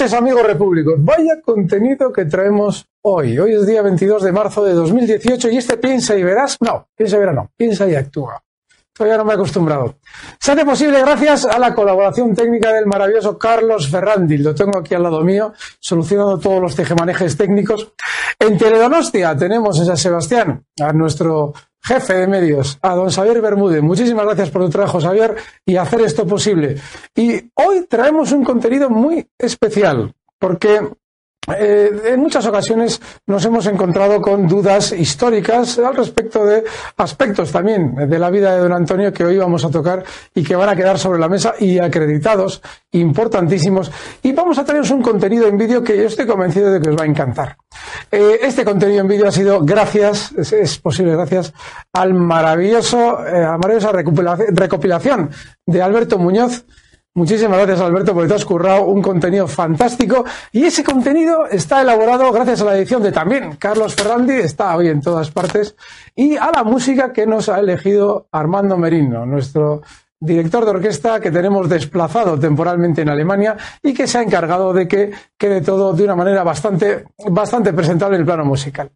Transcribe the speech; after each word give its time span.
Noches, 0.00 0.14
amigos 0.14 0.46
repúblicos. 0.46 0.94
Vaya 0.96 1.42
contenido 1.42 2.10
que 2.10 2.24
traemos 2.24 2.86
hoy. 3.02 3.38
Hoy 3.38 3.52
es 3.52 3.66
día 3.66 3.82
22 3.82 4.22
de 4.22 4.32
marzo 4.32 4.64
de 4.64 4.72
2018 4.72 5.50
y 5.50 5.58
este 5.58 5.76
piensa 5.76 6.16
y 6.16 6.22
verás. 6.22 6.56
No, 6.60 6.88
piensa 6.96 7.16
y 7.16 7.20
verás 7.20 7.34
no. 7.34 7.50
Piensa 7.54 7.86
y 7.86 7.94
actúa. 7.94 8.42
Todavía 8.94 9.18
no 9.18 9.26
me 9.26 9.32
he 9.32 9.34
acostumbrado. 9.34 9.96
Se 10.38 10.52
hace 10.52 10.64
posible 10.64 11.00
gracias 11.00 11.44
a 11.44 11.58
la 11.58 11.74
colaboración 11.74 12.34
técnica 12.34 12.72
del 12.72 12.86
maravilloso 12.86 13.36
Carlos 13.36 13.90
Ferrandi. 13.90 14.38
Lo 14.38 14.54
tengo 14.54 14.78
aquí 14.78 14.94
al 14.94 15.02
lado 15.02 15.22
mío, 15.22 15.52
solucionando 15.78 16.38
todos 16.38 16.62
los 16.62 16.74
tejemanejes 16.74 17.36
técnicos. 17.36 17.92
En 18.38 18.56
Teledonostia 18.56 19.36
tenemos 19.36 19.86
a 19.86 19.96
Sebastián, 19.96 20.64
a 20.80 20.94
nuestro 20.94 21.52
jefe 21.82 22.14
de 22.14 22.26
medios, 22.26 22.78
a 22.82 22.94
don 22.94 23.10
Xavier 23.10 23.40
Bermúdez. 23.40 23.82
Muchísimas 23.82 24.24
gracias 24.24 24.50
por 24.50 24.62
tu 24.62 24.70
trabajo, 24.70 25.00
Xavier, 25.00 25.36
y 25.64 25.76
hacer 25.76 26.00
esto 26.02 26.26
posible. 26.26 26.76
Y 27.14 27.50
hoy 27.54 27.86
traemos 27.88 28.32
un 28.32 28.44
contenido 28.44 28.90
muy 28.90 29.26
especial, 29.38 30.14
porque 30.38 30.80
eh, 31.48 31.90
en 32.06 32.20
muchas 32.20 32.46
ocasiones 32.46 33.00
nos 33.26 33.44
hemos 33.46 33.66
encontrado 33.66 34.20
con 34.20 34.46
dudas 34.46 34.92
históricas 34.92 35.78
al 35.78 35.96
respecto 35.96 36.44
de 36.44 36.64
aspectos 36.98 37.50
también 37.50 37.94
de 37.94 38.18
la 38.18 38.30
vida 38.30 38.54
de 38.54 38.60
don 38.60 38.72
Antonio 38.72 39.12
que 39.12 39.24
hoy 39.24 39.38
vamos 39.38 39.64
a 39.64 39.70
tocar 39.70 40.04
y 40.34 40.44
que 40.44 40.54
van 40.54 40.68
a 40.68 40.76
quedar 40.76 40.98
sobre 40.98 41.18
la 41.18 41.28
mesa 41.28 41.54
y 41.58 41.78
acreditados, 41.78 42.60
importantísimos. 42.92 43.90
Y 44.22 44.32
vamos 44.32 44.58
a 44.58 44.64
tener 44.64 44.82
un 44.92 45.02
contenido 45.02 45.46
en 45.46 45.56
vídeo 45.56 45.82
que 45.82 45.96
yo 45.96 46.04
estoy 46.04 46.26
convencido 46.26 46.70
de 46.72 46.80
que 46.80 46.90
os 46.90 46.96
va 46.96 47.04
a 47.04 47.08
encantar. 47.08 47.56
Eh, 48.10 48.40
este 48.42 48.64
contenido 48.64 49.00
en 49.00 49.08
vídeo 49.08 49.26
ha 49.26 49.32
sido 49.32 49.60
gracias, 49.62 50.32
es, 50.32 50.78
posible 50.78 51.12
gracias 51.12 51.52
al 51.92 52.12
maravilloso, 52.14 53.26
eh, 53.26 53.44
a 53.44 53.56
maravillosa 53.56 53.92
recopilación 53.92 55.30
de 55.66 55.82
Alberto 55.82 56.18
Muñoz, 56.18 56.64
Muchísimas 57.12 57.58
gracias, 57.58 57.80
Alberto, 57.80 58.14
porque 58.14 58.28
te 58.28 58.34
has 58.34 58.44
currado 58.44 58.84
un 58.84 59.02
contenido 59.02 59.48
fantástico. 59.48 60.24
Y 60.52 60.64
ese 60.64 60.84
contenido 60.84 61.46
está 61.46 61.82
elaborado 61.82 62.30
gracias 62.30 62.62
a 62.62 62.66
la 62.66 62.76
edición 62.76 63.02
de 63.02 63.10
también 63.10 63.56
Carlos 63.56 63.96
Ferrandi, 63.96 64.34
está 64.34 64.76
hoy 64.76 64.88
en 64.88 65.00
todas 65.00 65.30
partes, 65.32 65.74
y 66.14 66.36
a 66.36 66.52
la 66.54 66.62
música 66.62 67.12
que 67.12 67.26
nos 67.26 67.48
ha 67.48 67.58
elegido 67.58 68.28
Armando 68.30 68.76
Merino, 68.76 69.26
nuestro 69.26 69.82
director 70.20 70.64
de 70.64 70.70
orquesta 70.70 71.18
que 71.18 71.32
tenemos 71.32 71.68
desplazado 71.68 72.38
temporalmente 72.38 73.02
en 73.02 73.08
Alemania 73.08 73.56
y 73.82 73.92
que 73.92 74.06
se 74.06 74.18
ha 74.18 74.22
encargado 74.22 74.72
de 74.72 74.86
que 74.86 75.10
quede 75.36 75.62
todo 75.62 75.92
de 75.92 76.04
una 76.04 76.14
manera 76.14 76.44
bastante, 76.44 77.06
bastante 77.30 77.72
presentable 77.72 78.16
en 78.16 78.20
el 78.20 78.26
plano 78.26 78.44
musical. 78.44 78.90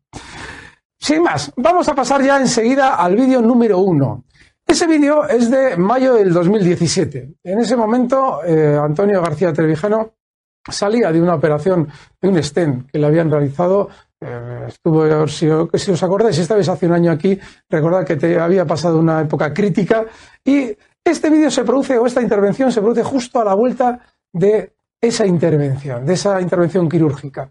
Sin 0.99 1.23
más, 1.23 1.53
vamos 1.57 1.89
a 1.89 1.95
pasar 1.95 2.23
ya 2.23 2.39
enseguida 2.39 2.95
al 2.95 3.17
vídeo 3.17 3.41
número 3.41 3.79
uno. 3.79 4.25
Ese 4.67 4.87
vídeo 4.87 5.29
es 5.29 5.51
de 5.51 5.77
mayo 5.77 6.15
del 6.15 6.33
2017. 6.33 7.35
En 7.45 7.59
ese 7.61 7.77
momento, 7.77 8.43
eh, 8.45 8.79
Antonio 8.81 9.21
García 9.21 9.53
Trevijano 9.53 10.15
salía 10.69 11.13
de 11.13 11.21
una 11.21 11.35
operación 11.35 11.89
de 12.21 12.29
un 12.29 12.43
stent 12.43 12.91
que 12.91 12.99
le 12.99 13.07
habían 13.07 13.31
realizado. 13.31 13.91
Eh, 14.21 14.65
estuvo, 14.69 15.29
si, 15.29 15.49
si, 15.75 15.91
os 15.91 16.03
acordáis, 16.03 16.39
esta 16.39 16.57
vez 16.57 16.69
hace 16.69 16.87
un 16.87 16.93
año 16.93 17.13
aquí, 17.13 17.39
recordad 17.69 18.07
que 18.07 18.17
te 18.17 18.39
había 18.41 18.65
pasado 18.65 18.99
una 18.99 19.21
época 19.21 19.53
crítica 19.53 20.07
y 20.43 20.75
este 21.05 21.29
vídeo 21.29 21.51
se 21.51 21.65
produce, 21.65 21.99
o 21.99 22.07
esta 22.07 22.23
intervención 22.23 22.73
se 22.73 22.81
produce 22.81 23.03
justo 23.03 23.41
a 23.41 23.45
la 23.45 23.55
vuelta 23.55 24.01
de 24.33 24.73
esa 24.99 25.27
intervención, 25.27 26.07
de 26.07 26.15
esa 26.15 26.41
intervención 26.41 26.89
quirúrgica. 26.89 27.51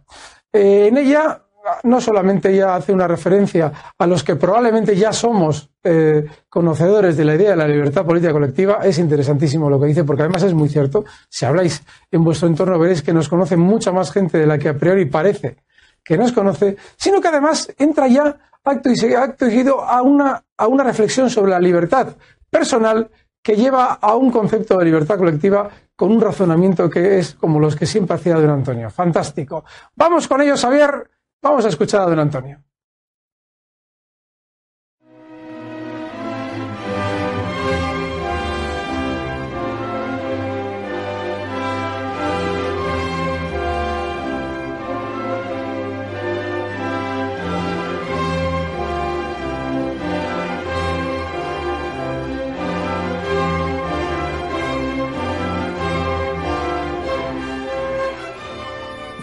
Eh, 0.52 0.88
en 0.88 0.98
ella 0.98 1.43
no 1.84 2.02
solamente 2.02 2.56
ya 2.56 2.76
hace 2.76 2.94
una 2.94 3.08
referencia 3.08 3.72
a 3.98 4.08
los 4.08 4.24
que 4.24 4.36
probablemente 4.36 4.96
ya 4.96 5.14
somos 5.14 5.70
eh, 5.84 6.26
conocedores 6.50 7.18
de 7.18 7.26
la 7.26 7.36
idea 7.36 7.52
de 7.52 7.58
la 7.58 7.68
libertad 7.68 8.06
política 8.06 8.32
colectiva, 8.32 8.80
es 8.84 9.00
interesantísimo 9.00 9.70
lo 9.70 9.80
que 9.80 9.88
dice, 9.88 10.04
porque 10.04 10.24
además 10.24 10.44
es 10.44 10.54
muy 10.54 10.70
cierto. 10.70 11.06
Si 11.30 11.46
habláis 11.46 11.84
en 12.12 12.24
vuestro 12.24 12.48
entorno 12.48 12.80
veréis 12.80 13.02
que 13.02 13.14
nos 13.14 13.30
conoce 13.30 13.58
mucha 13.58 13.92
más 13.92 14.12
gente 14.12 14.38
de 14.38 14.48
la 14.48 14.58
que 14.58 14.70
a 14.70 14.78
priori 14.78 15.06
parece 15.06 15.58
que 16.04 16.18
nos 16.18 16.34
conoce, 16.34 16.76
sino 16.98 17.22
que 17.22 17.30
además 17.30 17.72
entra 17.78 18.08
ya 18.08 18.36
acto 18.64 18.90
y 18.90 18.96
seguido 18.96 19.82
a 19.82 20.02
una, 20.02 20.44
a 20.58 20.68
una 20.68 20.84
reflexión 20.84 21.30
sobre 21.30 21.52
la 21.52 21.60
libertad 21.60 22.16
personal 22.50 23.10
que 23.42 23.56
lleva 23.56 23.94
a 24.02 24.16
un 24.16 24.32
concepto 24.32 24.78
de 24.78 24.86
libertad 24.86 25.18
colectiva 25.18 25.70
con 25.96 26.12
un 26.12 26.22
razonamiento 26.22 26.90
que 26.90 27.20
es 27.20 27.36
como 27.36 27.60
los 27.60 27.76
que 27.76 27.86
siempre 27.86 28.16
hacía 28.16 28.36
don 28.36 28.50
Antonio. 28.50 28.90
Fantástico. 28.90 29.66
Vamos 29.96 30.28
con 30.28 30.42
ello, 30.42 30.56
Javier. 30.58 31.10
Vamos 31.44 31.66
a 31.66 31.68
escuchar 31.68 32.02
a 32.04 32.10
don 32.10 32.20
Antonio. 32.20 32.58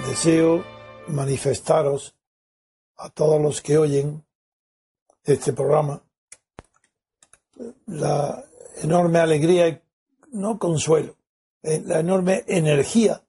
Deseo 0.06 0.69
manifestaros 1.10 2.14
a 2.96 3.10
todos 3.10 3.40
los 3.40 3.60
que 3.62 3.78
oyen 3.78 4.24
este 5.24 5.52
programa. 5.52 6.02
La 7.86 8.44
enorme 8.82 9.18
alegría 9.18 9.82
no 10.32 10.58
consuelo, 10.58 11.16
eh, 11.62 11.82
la 11.84 12.00
enorme 12.00 12.44
energía 12.46 13.22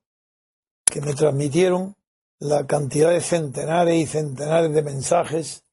que 0.85 1.01
me 1.01 1.13
transmitieron 1.13 1.95
la 2.39 2.65
cantidad 2.65 3.11
de 3.11 3.21
centenares 3.21 3.95
y 3.95 4.05
centenares 4.05 4.73
de 4.73 4.81
mensajes 4.81 5.63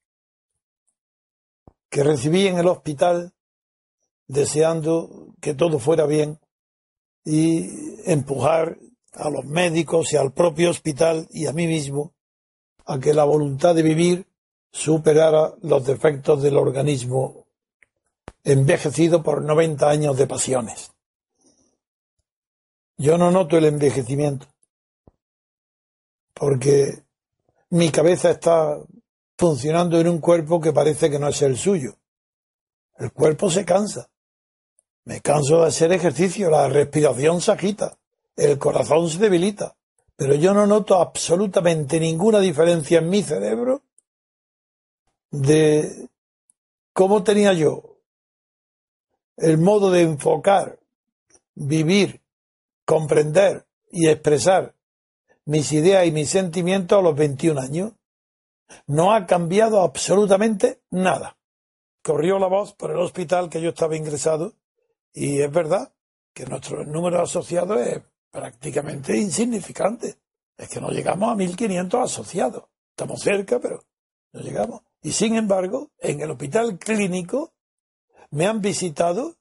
que 1.89 2.03
recibí 2.03 2.47
en 2.47 2.57
el 2.57 2.67
hospital 2.67 3.33
deseando 4.27 5.33
que 5.41 5.55
todo 5.55 5.79
fuera 5.79 6.05
bien 6.05 6.39
y 7.25 7.69
empujar 8.09 8.77
a 9.13 9.29
los 9.29 9.45
médicos 9.45 10.13
y 10.13 10.17
al 10.17 10.31
propio 10.31 10.69
hospital 10.69 11.27
y 11.31 11.47
a 11.47 11.53
mí 11.53 11.67
mismo 11.67 12.13
a 12.85 12.99
que 12.99 13.13
la 13.13 13.23
voluntad 13.23 13.75
de 13.75 13.83
vivir 13.83 14.27
superara 14.71 15.53
los 15.61 15.85
defectos 15.85 16.41
del 16.41 16.57
organismo 16.57 17.45
envejecido 18.43 19.21
por 19.21 19.41
90 19.41 19.89
años 19.89 20.17
de 20.17 20.27
pasiones. 20.27 20.91
Yo 22.97 23.17
no 23.17 23.31
noto 23.31 23.57
el 23.57 23.65
envejecimiento, 23.65 24.47
porque 26.33 27.03
mi 27.69 27.91
cabeza 27.91 28.31
está 28.31 28.77
funcionando 29.37 29.99
en 29.99 30.07
un 30.09 30.19
cuerpo 30.19 30.59
que 30.59 30.73
parece 30.73 31.09
que 31.09 31.19
no 31.19 31.29
es 31.29 31.41
el 31.41 31.57
suyo. 31.57 31.95
El 32.97 33.13
cuerpo 33.13 33.49
se 33.49 33.63
cansa. 33.63 34.09
Me 35.05 35.21
canso 35.21 35.61
de 35.61 35.67
hacer 35.67 35.93
ejercicio, 35.93 36.49
la 36.49 36.67
respiración 36.67 37.39
se 37.39 37.51
agita, 37.51 37.97
el 38.39 38.57
corazón 38.57 39.09
se 39.09 39.19
debilita 39.19 39.75
pero 40.19 40.35
yo 40.35 40.53
no 40.53 40.67
noto 40.67 40.99
absolutamente 40.99 41.97
ninguna 41.97 42.41
diferencia 42.41 42.99
en 42.99 43.09
mi 43.09 43.23
cerebro 43.23 43.83
de 45.31 46.09
cómo 46.91 47.23
tenía 47.23 47.53
yo 47.53 48.01
el 49.37 49.57
modo 49.57 49.91
de 49.91 50.01
enfocar, 50.01 50.77
vivir, 51.55 52.19
comprender 52.83 53.65
y 53.89 54.09
expresar 54.09 54.75
mis 55.45 55.71
ideas 55.71 56.05
y 56.05 56.11
mis 56.11 56.29
sentimientos 56.29 56.99
a 56.99 57.01
los 57.01 57.15
21 57.15 57.61
años. 57.61 57.93
No 58.87 59.13
ha 59.13 59.25
cambiado 59.25 59.81
absolutamente 59.81 60.81
nada. 60.89 61.37
Corrió 62.03 62.39
la 62.39 62.47
voz 62.47 62.73
por 62.73 62.91
el 62.91 62.97
hospital 62.97 63.49
que 63.49 63.61
yo 63.61 63.69
estaba 63.69 63.95
ingresado 63.95 64.53
y 65.13 65.39
es 65.39 65.49
verdad 65.49 65.93
que 66.33 66.45
nuestro 66.45 66.83
número 66.83 67.21
asociado 67.21 67.79
es 67.79 68.01
prácticamente 68.31 69.17
insignificante. 69.17 70.15
Es 70.57 70.69
que 70.69 70.81
no 70.81 70.89
llegamos 70.89 71.29
a 71.29 71.35
1.500 71.35 72.03
asociados. 72.03 72.63
Estamos 72.89 73.21
cerca, 73.21 73.59
pero 73.59 73.83
no 74.33 74.41
llegamos. 74.41 74.81
Y 75.01 75.11
sin 75.11 75.35
embargo, 75.35 75.91
en 75.99 76.21
el 76.21 76.31
hospital 76.31 76.77
clínico 76.77 77.53
me 78.31 78.45
han 78.45 78.61
visitado 78.61 79.35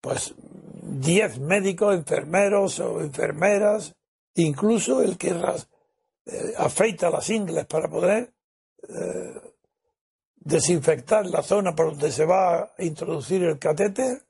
pues 0.00 0.34
diez 0.82 1.38
médicos, 1.38 1.94
enfermeros 1.94 2.78
o 2.80 3.00
enfermeras, 3.00 3.94
incluso 4.34 5.02
el 5.02 5.16
que 5.16 5.30
eh, 5.30 6.54
afeita 6.58 7.10
las 7.10 7.28
ingles 7.30 7.66
para 7.66 7.88
poder 7.88 8.32
eh, 8.88 9.40
desinfectar 10.36 11.26
la 11.26 11.42
zona 11.42 11.74
por 11.74 11.90
donde 11.90 12.12
se 12.12 12.24
va 12.24 12.60
a 12.60 12.72
introducir 12.78 13.42
el 13.42 13.58
catéter, 13.58 14.22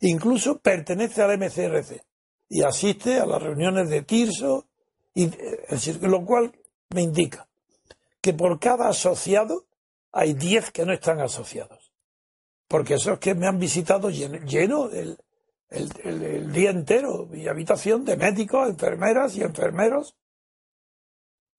incluso 0.00 0.60
pertenece 0.60 1.20
al 1.20 1.36
MCRC 1.36 2.07
y 2.48 2.62
asiste 2.62 3.18
a 3.18 3.26
las 3.26 3.42
reuniones 3.42 3.88
de 3.90 4.02
Tirso, 4.02 4.66
y, 5.14 5.24
eh, 5.24 5.98
lo 6.02 6.24
cual 6.24 6.52
me 6.90 7.02
indica 7.02 7.48
que 8.20 8.32
por 8.32 8.58
cada 8.58 8.88
asociado 8.88 9.66
hay 10.12 10.34
10 10.34 10.70
que 10.70 10.84
no 10.84 10.92
están 10.92 11.20
asociados. 11.20 11.92
Porque 12.66 12.94
esos 12.94 13.18
que 13.18 13.34
me 13.34 13.46
han 13.46 13.58
visitado 13.58 14.10
lleno, 14.10 14.90
el, 14.90 15.18
el, 15.70 16.52
día 16.52 16.70
entero, 16.70 17.26
mi 17.26 17.46
habitación 17.46 18.04
de 18.04 18.16
médicos, 18.16 18.68
enfermeras 18.68 19.36
y 19.36 19.42
enfermeros. 19.42 20.16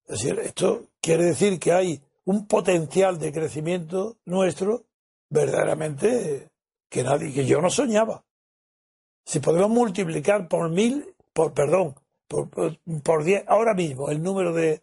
Es 0.08 0.20
decir, 0.20 0.40
esto 0.40 0.88
quiere 1.02 1.26
decir 1.26 1.60
que 1.60 1.72
hay 1.72 2.02
un 2.26 2.48
potencial 2.48 3.18
de 3.18 3.32
crecimiento 3.32 4.18
nuestro 4.26 4.86
verdaderamente 5.30 6.50
que 6.90 7.04
nadie, 7.04 7.34
que 7.34 7.46
yo 7.46 7.62
no 7.62 7.70
soñaba. 7.70 8.24
Si 9.30 9.40
podemos 9.40 9.70
multiplicar 9.70 10.48
por 10.48 10.72
mil, 10.72 11.14
por 11.34 11.54
perdón, 11.54 11.94
por, 12.28 13.24
diez, 13.24 13.44
ahora 13.46 13.76
mismo 13.76 14.10
el 14.10 14.24
número 14.24 14.56
de, 14.56 14.82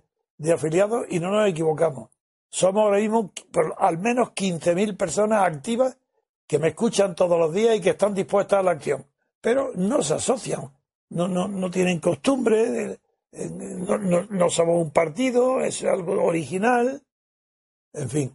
afiliados 0.55 1.05
y 1.11 1.19
no 1.19 1.33
nos 1.33 1.49
equivocamos. 1.49 2.11
Somos 2.49 2.85
ahora 2.85 2.99
mismo 2.99 3.33
por 3.51 3.75
al 3.77 3.99
menos 3.99 4.29
15.000 4.29 4.97
personas 4.97 5.43
activas 5.43 5.99
que 6.47 6.61
me 6.61 6.69
escuchan 6.69 7.17
todos 7.17 7.37
los 7.37 7.53
días 7.53 7.75
y 7.75 7.81
que 7.81 7.91
están 7.91 8.15
dispuestas 8.15 8.61
a 8.61 8.63
la 8.63 8.71
acción. 8.71 9.05
Pero 9.41 9.73
no 9.75 10.01
se 10.05 10.15
asocian, 10.15 10.73
no, 11.09 11.27
no, 11.27 11.49
no 11.49 11.69
tienen 11.69 11.99
costumbre, 11.99 13.01
no, 13.33 14.27
no, 14.31 14.49
somos 14.49 14.81
un 14.81 14.93
partido, 14.93 15.61
es 15.61 15.83
algo 15.83 16.23
original. 16.23 17.03
En 17.93 18.09
fin, 18.09 18.33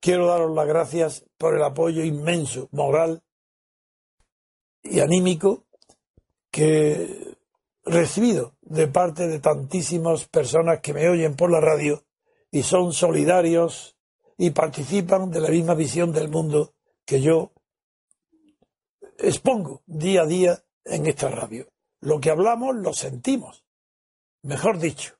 quiero 0.00 0.26
daros 0.26 0.52
las 0.52 0.66
gracias 0.66 1.24
por 1.38 1.54
el 1.54 1.62
apoyo 1.62 2.02
inmenso, 2.02 2.68
moral 2.72 3.22
y 4.82 5.00
anímico 5.00 5.64
que 6.50 7.36
recibido 7.84 8.54
de 8.60 8.88
parte 8.88 9.26
de 9.26 9.40
tantísimas 9.40 10.26
personas 10.28 10.80
que 10.80 10.92
me 10.92 11.08
oyen 11.08 11.34
por 11.34 11.50
la 11.50 11.60
radio 11.60 12.04
y 12.50 12.62
son 12.62 12.92
solidarios 12.92 13.96
y 14.36 14.50
participan 14.50 15.30
de 15.30 15.40
la 15.40 15.48
misma 15.48 15.74
visión 15.74 16.12
del 16.12 16.28
mundo 16.28 16.74
que 17.04 17.20
yo 17.20 17.52
expongo 19.18 19.82
día 19.86 20.22
a 20.22 20.26
día 20.26 20.64
en 20.84 21.06
esta 21.06 21.28
radio. 21.28 21.68
Lo 22.00 22.20
que 22.20 22.30
hablamos 22.30 22.76
lo 22.76 22.92
sentimos. 22.92 23.64
Mejor 24.42 24.78
dicho, 24.78 25.14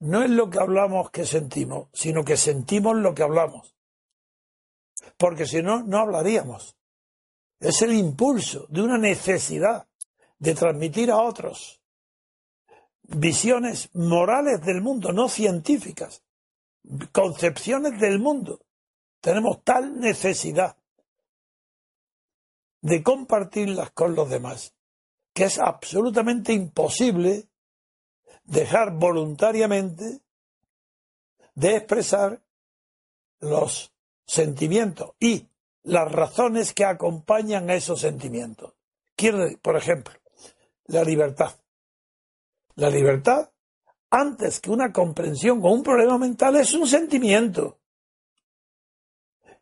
no 0.00 0.22
es 0.22 0.30
lo 0.30 0.50
que 0.50 0.58
hablamos 0.58 1.10
que 1.10 1.24
sentimos, 1.24 1.88
sino 1.92 2.24
que 2.24 2.36
sentimos 2.36 2.96
lo 2.96 3.14
que 3.14 3.22
hablamos. 3.22 3.74
Porque 5.16 5.46
si 5.46 5.62
no, 5.62 5.82
no 5.82 5.98
hablaríamos. 5.98 6.76
Es 7.60 7.82
el 7.82 7.92
impulso 7.92 8.66
de 8.68 8.82
una 8.82 8.98
necesidad 8.98 9.86
de 10.38 10.54
transmitir 10.54 11.10
a 11.10 11.18
otros 11.18 11.80
visiones 13.02 13.90
morales 13.92 14.62
del 14.62 14.80
mundo, 14.80 15.12
no 15.12 15.28
científicas, 15.28 16.22
concepciones 17.12 18.00
del 18.00 18.18
mundo. 18.18 18.60
Tenemos 19.20 19.62
tal 19.62 20.00
necesidad 20.00 20.76
de 22.80 23.02
compartirlas 23.02 23.90
con 23.90 24.14
los 24.14 24.30
demás 24.30 24.74
que 25.32 25.44
es 25.44 25.58
absolutamente 25.58 26.52
imposible 26.52 27.48
dejar 28.44 28.92
voluntariamente 28.92 30.20
de 31.54 31.76
expresar 31.76 32.42
los 33.40 33.92
sentimientos 34.26 35.12
y 35.20 35.46
las 35.82 36.10
razones 36.10 36.72
que 36.72 36.84
acompañan 36.84 37.70
a 37.70 37.74
esos 37.74 38.00
sentimientos. 38.00 38.74
Quiero, 39.16 39.46
por 39.60 39.76
ejemplo, 39.76 40.14
la 40.86 41.02
libertad. 41.04 41.54
La 42.76 42.90
libertad, 42.90 43.50
antes 44.10 44.60
que 44.60 44.70
una 44.70 44.92
comprensión 44.92 45.60
o 45.62 45.72
un 45.72 45.82
problema 45.82 46.18
mental, 46.18 46.56
es 46.56 46.72
un 46.72 46.86
sentimiento. 46.86 47.78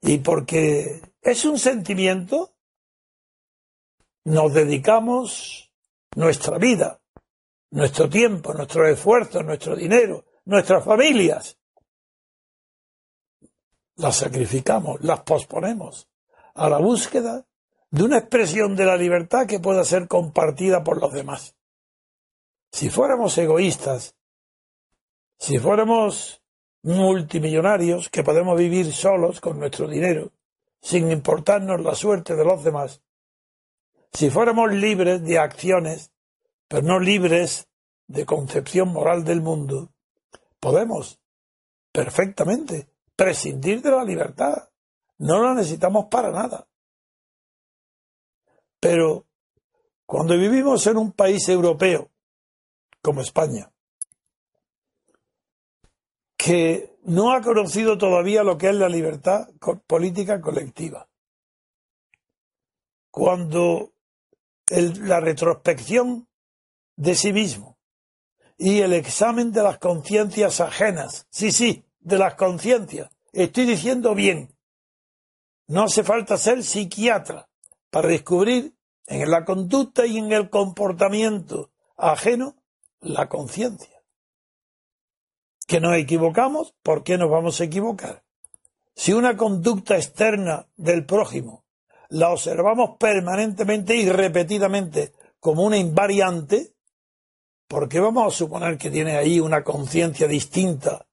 Y 0.01 0.19
porque 0.19 1.03
es 1.21 1.45
un 1.45 1.59
sentimiento, 1.59 2.55
nos 4.25 4.55
dedicamos 4.55 5.73
nuestra 6.15 6.59
vida, 6.59 7.01
nuestro 7.71 8.09
tiempo, 8.09 8.55
nuestro 8.55 8.87
esfuerzo, 8.87 9.43
nuestro 9.43 9.75
dinero, 9.75 10.25
nuestras 10.45 10.85
familias. 10.85 11.59
Las 13.99 14.19
sacrificamos, 14.19 15.01
las 15.03 15.23
posponemos 15.23 16.09
a 16.55 16.69
la 16.69 16.79
búsqueda 16.79 17.45
de 17.91 18.05
una 18.05 18.19
expresión 18.19 18.77
de 18.77 18.85
la 18.85 18.97
libertad 18.97 19.45
que 19.47 19.59
pueda 19.59 19.85
ser 19.85 20.07
compartida 20.07 20.85
por 20.85 21.01
los 21.01 21.13
demás. 21.13 21.57
Si 22.71 22.91
fuéramos 22.91 23.37
egoístas, 23.39 24.15
si 25.37 25.59
fuéramos 25.59 26.41
multimillonarios 26.85 28.09
que 28.09 28.23
podemos 28.23 28.57
vivir 28.57 28.93
solos 28.93 29.41
con 29.41 29.59
nuestro 29.59 29.89
dinero, 29.89 30.31
sin 30.81 31.11
importarnos 31.11 31.81
la 31.81 31.97
suerte 31.97 32.37
de 32.37 32.45
los 32.45 32.63
demás, 32.63 33.03
si 34.13 34.31
fuéramos 34.31 34.73
libres 34.73 35.25
de 35.25 35.41
acciones, 35.41 36.13
pero 36.69 36.83
no 36.83 37.01
libres 37.01 37.67
de 38.07 38.25
concepción 38.25 38.93
moral 38.93 39.25
del 39.25 39.41
mundo, 39.41 39.91
podemos 40.61 41.19
perfectamente 41.91 42.89
prescindir 43.19 43.83
de 43.83 43.91
la 43.91 44.05
libertad. 44.05 44.71
No 45.19 45.43
la 45.43 45.53
necesitamos 45.55 46.07
para 46.07 46.31
nada. 46.31 46.69
Pero 48.79 49.27
cuando 50.07 50.39
vivimos 50.39 50.87
en 50.87 50.99
un 50.99 51.11
país 51.11 51.49
europeo 51.49 52.13
como 53.03 53.21
España, 53.21 53.73
que 56.37 56.97
no 57.03 57.33
ha 57.33 57.41
conocido 57.41 57.99
todavía 57.99 58.45
lo 58.45 58.57
que 58.57 58.69
es 58.69 58.77
la 58.77 58.89
libertad 58.89 59.49
política 59.89 60.41
colectiva. 60.41 61.09
Cuando 63.11 63.95
la 64.69 65.19
retrospección 65.19 66.29
de 66.95 67.17
sí 67.17 67.33
mismo 67.33 67.79
y 68.57 68.79
el 68.81 68.93
examen 68.93 69.51
de 69.51 69.65
las 69.65 69.79
conciencias 69.79 70.61
ajenas, 70.61 71.27
sí, 71.31 71.51
sí, 71.51 71.88
de 72.09 72.19
las 72.19 72.35
conciencias, 72.35 73.11
estoy 73.33 73.67
diciendo 73.67 74.15
bien, 74.15 74.55
no 75.69 75.85
hace 75.85 76.03
falta 76.03 76.39
ser 76.39 76.65
psiquiatra 76.65 77.49
para 77.91 78.09
descubrir 78.09 78.75
en 79.07 79.31
la 79.31 79.45
conducta 79.45 80.07
y 80.07 80.19
en 80.19 80.33
el 80.33 80.49
comportamiento 80.51 81.71
ajeno 81.97 82.57
la 83.01 83.29
conciencia. 83.29 84.03
Que 85.67 85.81
nos 85.81 85.97
equivocamos, 85.97 86.75
¿por 86.83 87.05
qué 87.05 87.19
nos 87.19 87.31
vamos 87.31 87.61
a 87.61 87.65
equivocar? 87.65 88.23
Si 88.95 89.13
una 89.13 89.37
conducta 89.37 89.97
externa 89.97 90.67
del 90.77 91.05
prójimo 91.05 91.65
la 92.09 92.31
observamos 92.31 92.97
permanentemente 92.99 93.95
y 93.95 94.09
repetidamente 94.09 95.13
como 95.39 95.63
una 95.63 95.77
invariante, 95.77 96.73
¿por 97.67 97.89
qué 97.89 98.01
vamos 98.01 98.27
a 98.27 98.37
suponer 98.37 98.79
que 98.79 98.91
tiene 98.91 99.17
ahí 99.17 99.39
una 99.39 99.63
conciencia 99.63 100.27
distinta 100.27 101.08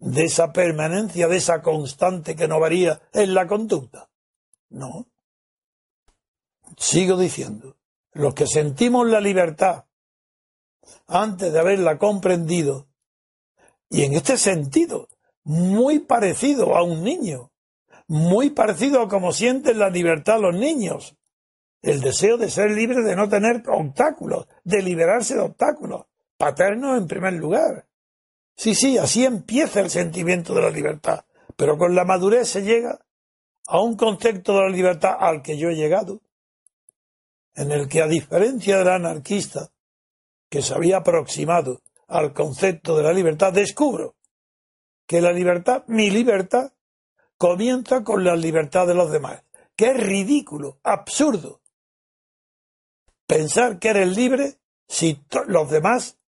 de 0.00 0.24
esa 0.24 0.52
permanencia, 0.52 1.28
de 1.28 1.36
esa 1.36 1.62
constante 1.62 2.34
que 2.34 2.48
no 2.48 2.58
varía 2.58 3.00
en 3.12 3.34
la 3.34 3.46
conducta? 3.46 4.10
No. 4.70 5.06
Sigo 6.76 7.16
diciendo, 7.16 7.76
los 8.12 8.34
que 8.34 8.46
sentimos 8.46 9.06
la 9.08 9.20
libertad 9.20 9.84
antes 11.06 11.52
de 11.52 11.58
haberla 11.58 11.98
comprendido. 11.98 12.88
Y 13.88 14.04
en 14.04 14.14
este 14.14 14.36
sentido, 14.36 15.08
muy 15.44 16.00
parecido 16.00 16.76
a 16.76 16.82
un 16.82 17.02
niño, 17.02 17.50
muy 18.06 18.50
parecido 18.50 19.02
a 19.02 19.08
como 19.08 19.32
sienten 19.32 19.78
la 19.78 19.90
libertad 19.90 20.40
los 20.40 20.54
niños. 20.54 21.16
El 21.82 22.00
deseo 22.00 22.36
de 22.36 22.50
ser 22.50 22.70
libre 22.70 23.02
de 23.02 23.16
no 23.16 23.28
tener 23.28 23.62
obstáculos, 23.68 24.46
de 24.64 24.82
liberarse 24.82 25.34
de 25.34 25.40
obstáculos, 25.40 26.06
paternos 26.36 26.98
en 26.98 27.06
primer 27.06 27.34
lugar. 27.34 27.86
Sí, 28.60 28.74
sí, 28.74 28.98
así 28.98 29.24
empieza 29.24 29.80
el 29.80 29.88
sentimiento 29.88 30.52
de 30.52 30.60
la 30.60 30.68
libertad, 30.68 31.24
pero 31.56 31.78
con 31.78 31.94
la 31.94 32.04
madurez 32.04 32.46
se 32.46 32.60
llega 32.60 33.00
a 33.66 33.80
un 33.80 33.96
concepto 33.96 34.52
de 34.52 34.60
la 34.64 34.68
libertad 34.68 35.16
al 35.18 35.40
que 35.40 35.56
yo 35.56 35.70
he 35.70 35.76
llegado, 35.76 36.20
en 37.54 37.72
el 37.72 37.88
que 37.88 38.02
a 38.02 38.06
diferencia 38.06 38.76
del 38.76 38.88
anarquista, 38.88 39.70
que 40.50 40.60
se 40.60 40.74
había 40.74 40.98
aproximado 40.98 41.80
al 42.06 42.34
concepto 42.34 42.98
de 42.98 43.04
la 43.04 43.14
libertad, 43.14 43.50
descubro 43.50 44.16
que 45.06 45.22
la 45.22 45.32
libertad, 45.32 45.84
mi 45.86 46.10
libertad, 46.10 46.74
comienza 47.38 48.04
con 48.04 48.24
la 48.24 48.36
libertad 48.36 48.86
de 48.86 48.94
los 48.94 49.10
demás. 49.10 49.42
Que 49.74 49.92
es 49.92 49.96
ridículo, 49.96 50.80
absurdo. 50.82 51.62
Pensar 53.26 53.78
que 53.78 53.88
eres 53.88 54.14
libre 54.14 54.58
si 54.86 55.18
los 55.46 55.70
demás, 55.70 56.19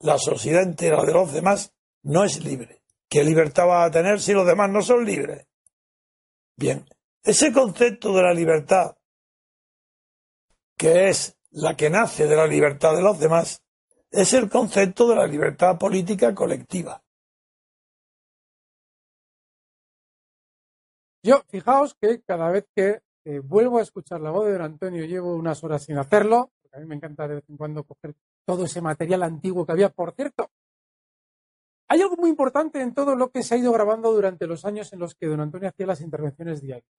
la 0.00 0.18
sociedad 0.18 0.62
entera 0.62 1.02
de 1.04 1.12
los 1.12 1.32
demás, 1.32 1.72
no 2.02 2.24
es 2.24 2.44
libre. 2.44 2.82
¿Qué 3.08 3.24
libertad 3.24 3.66
vas 3.66 3.88
a 3.88 3.90
tener 3.90 4.20
si 4.20 4.32
los 4.32 4.46
demás 4.46 4.70
no 4.70 4.82
son 4.82 5.04
libres? 5.04 5.46
Bien, 6.56 6.84
ese 7.22 7.52
concepto 7.52 8.14
de 8.14 8.22
la 8.22 8.32
libertad, 8.32 8.96
que 10.76 11.08
es 11.08 11.36
la 11.50 11.76
que 11.76 11.90
nace 11.90 12.26
de 12.26 12.36
la 12.36 12.46
libertad 12.46 12.94
de 12.94 13.02
los 13.02 13.18
demás, 13.18 13.62
es 14.10 14.32
el 14.32 14.48
concepto 14.48 15.08
de 15.08 15.16
la 15.16 15.26
libertad 15.26 15.78
política 15.78 16.34
colectiva. 16.34 17.02
Yo, 21.22 21.42
fijaos 21.48 21.94
que 22.00 22.22
cada 22.22 22.50
vez 22.50 22.66
que 22.74 23.02
eh, 23.24 23.40
vuelvo 23.40 23.78
a 23.78 23.82
escuchar 23.82 24.20
la 24.20 24.30
voz 24.30 24.46
de 24.46 24.52
don 24.52 24.62
Antonio, 24.62 25.04
llevo 25.04 25.34
unas 25.34 25.62
horas 25.62 25.84
sin 25.84 25.98
hacerlo, 25.98 26.50
porque 26.62 26.78
a 26.78 26.80
mí 26.80 26.86
me 26.86 26.94
encanta 26.94 27.28
de 27.28 27.36
vez 27.36 27.44
en 27.48 27.58
cuando 27.58 27.84
coger 27.84 28.14
todo 28.50 28.64
ese 28.64 28.80
material 28.80 29.22
antiguo 29.22 29.64
que 29.64 29.70
había. 29.70 29.90
Por 29.90 30.12
cierto, 30.12 30.50
hay 31.88 32.02
algo 32.02 32.16
muy 32.16 32.30
importante 32.30 32.80
en 32.80 32.92
todo 32.92 33.14
lo 33.14 33.30
que 33.30 33.44
se 33.44 33.54
ha 33.54 33.58
ido 33.58 33.70
grabando 33.70 34.12
durante 34.12 34.48
los 34.48 34.64
años 34.64 34.92
en 34.92 34.98
los 34.98 35.14
que 35.14 35.28
don 35.28 35.40
Antonio 35.40 35.68
hacía 35.68 35.86
las 35.86 36.00
intervenciones 36.00 36.60
diarias. 36.60 36.90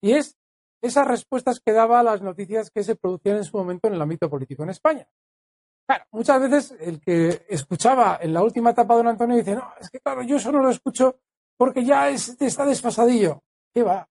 Y 0.00 0.12
es 0.12 0.36
esas 0.80 1.08
respuestas 1.08 1.58
que 1.58 1.72
daba 1.72 1.98
a 1.98 2.04
las 2.04 2.22
noticias 2.22 2.70
que 2.70 2.84
se 2.84 2.94
producían 2.94 3.38
en 3.38 3.44
su 3.44 3.56
momento 3.56 3.88
en 3.88 3.94
el 3.94 4.02
ámbito 4.02 4.30
político 4.30 4.62
en 4.62 4.70
España. 4.70 5.08
Muchas 6.12 6.40
veces 6.40 6.76
el 6.78 7.00
que 7.00 7.44
escuchaba 7.48 8.18
en 8.20 8.32
la 8.32 8.42
última 8.42 8.70
etapa 8.70 8.94
de 8.94 8.98
don 8.98 9.08
Antonio 9.08 9.36
dice, 9.36 9.56
no, 9.56 9.74
es 9.80 9.90
que 9.90 9.98
claro, 9.98 10.22
yo 10.22 10.36
eso 10.36 10.52
no 10.52 10.62
lo 10.62 10.70
escucho 10.70 11.18
porque 11.56 11.84
ya 11.84 12.08
está 12.08 12.64
desfasadillo. 12.64 13.42
¿Qué 13.74 13.82
va? 13.82 14.08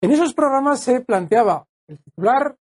En 0.00 0.12
esos 0.12 0.32
programas 0.32 0.80
se 0.80 1.00
planteaba 1.00 1.66
el 1.88 2.00
titular, 2.00 2.56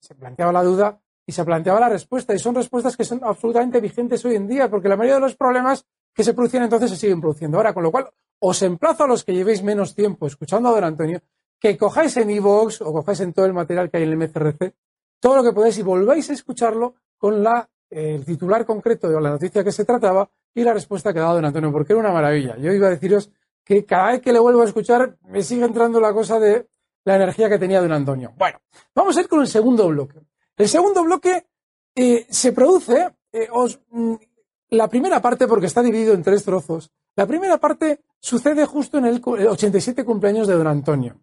se 0.00 0.14
planteaba 0.14 0.52
la 0.52 0.62
duda 0.62 1.00
y 1.28 1.32
se 1.32 1.44
planteaba 1.44 1.78
la 1.78 1.90
respuesta. 1.90 2.34
Y 2.34 2.38
son 2.38 2.54
respuestas 2.54 2.96
que 2.96 3.04
son 3.04 3.20
absolutamente 3.22 3.82
vigentes 3.82 4.24
hoy 4.24 4.36
en 4.36 4.48
día, 4.48 4.70
porque 4.70 4.88
la 4.88 4.96
mayoría 4.96 5.16
de 5.16 5.20
los 5.20 5.36
problemas 5.36 5.84
que 6.14 6.24
se 6.24 6.32
producían 6.32 6.62
entonces 6.62 6.90
se 6.90 6.96
siguen 6.96 7.20
produciendo 7.20 7.58
ahora. 7.58 7.74
Con 7.74 7.82
lo 7.82 7.90
cual, 7.90 8.08
os 8.40 8.62
emplazo 8.62 9.04
a 9.04 9.06
los 9.06 9.24
que 9.24 9.34
llevéis 9.34 9.62
menos 9.62 9.94
tiempo 9.94 10.26
escuchando 10.26 10.70
a 10.70 10.72
don 10.72 10.84
Antonio, 10.84 11.20
que 11.60 11.76
cojáis 11.76 12.16
en 12.16 12.30
iVoox 12.30 12.80
o 12.80 12.94
cojáis 12.94 13.20
en 13.20 13.34
todo 13.34 13.44
el 13.44 13.52
material 13.52 13.90
que 13.90 13.98
hay 13.98 14.04
en 14.04 14.08
el 14.08 14.16
MCRC, 14.16 14.74
todo 15.20 15.36
lo 15.36 15.42
que 15.42 15.52
podáis 15.52 15.76
y 15.76 15.82
volváis 15.82 16.30
a 16.30 16.32
escucharlo 16.32 16.94
con 17.18 17.42
la, 17.42 17.68
el 17.90 18.24
titular 18.24 18.64
concreto 18.64 19.10
de 19.10 19.20
la 19.20 19.28
noticia 19.28 19.62
que 19.62 19.72
se 19.72 19.84
trataba 19.84 20.30
y 20.54 20.62
la 20.62 20.72
respuesta 20.72 21.12
que 21.12 21.20
dado 21.20 21.34
don 21.34 21.44
Antonio, 21.44 21.70
porque 21.70 21.92
era 21.92 22.00
una 22.00 22.12
maravilla. 22.12 22.56
Yo 22.56 22.72
iba 22.72 22.86
a 22.86 22.90
deciros 22.90 23.30
que 23.62 23.84
cada 23.84 24.12
vez 24.12 24.22
que 24.22 24.32
le 24.32 24.38
vuelvo 24.38 24.62
a 24.62 24.64
escuchar 24.64 25.18
me 25.28 25.42
sigue 25.42 25.66
entrando 25.66 26.00
la 26.00 26.14
cosa 26.14 26.40
de 26.40 26.68
la 27.04 27.16
energía 27.16 27.50
que 27.50 27.58
tenía 27.58 27.82
don 27.82 27.92
Antonio. 27.92 28.32
Bueno, 28.38 28.60
vamos 28.94 29.14
a 29.18 29.20
ir 29.20 29.28
con 29.28 29.42
el 29.42 29.46
segundo 29.46 29.88
bloque. 29.88 30.20
El 30.58 30.68
segundo 30.68 31.04
bloque 31.04 31.46
eh, 31.94 32.26
se 32.28 32.52
produce, 32.52 33.14
eh, 33.32 33.48
mm, 33.90 34.14
la 34.70 34.88
primera 34.88 35.22
parte, 35.22 35.46
porque 35.46 35.66
está 35.66 35.82
dividido 35.82 36.14
en 36.14 36.24
tres 36.24 36.44
trozos, 36.44 36.90
la 37.14 37.26
primera 37.26 37.58
parte 37.58 38.00
sucede 38.18 38.66
justo 38.66 38.98
en 38.98 39.06
el 39.06 39.22
87 39.24 40.04
cumpleaños 40.04 40.48
de 40.48 40.54
don 40.54 40.66
Antonio. 40.66 41.20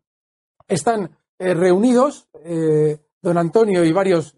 Están 0.67 1.11
eh, 1.37 1.53
reunidos 1.53 2.29
don 3.21 3.37
Antonio 3.37 3.83
y 3.83 3.91
varios 3.91 4.35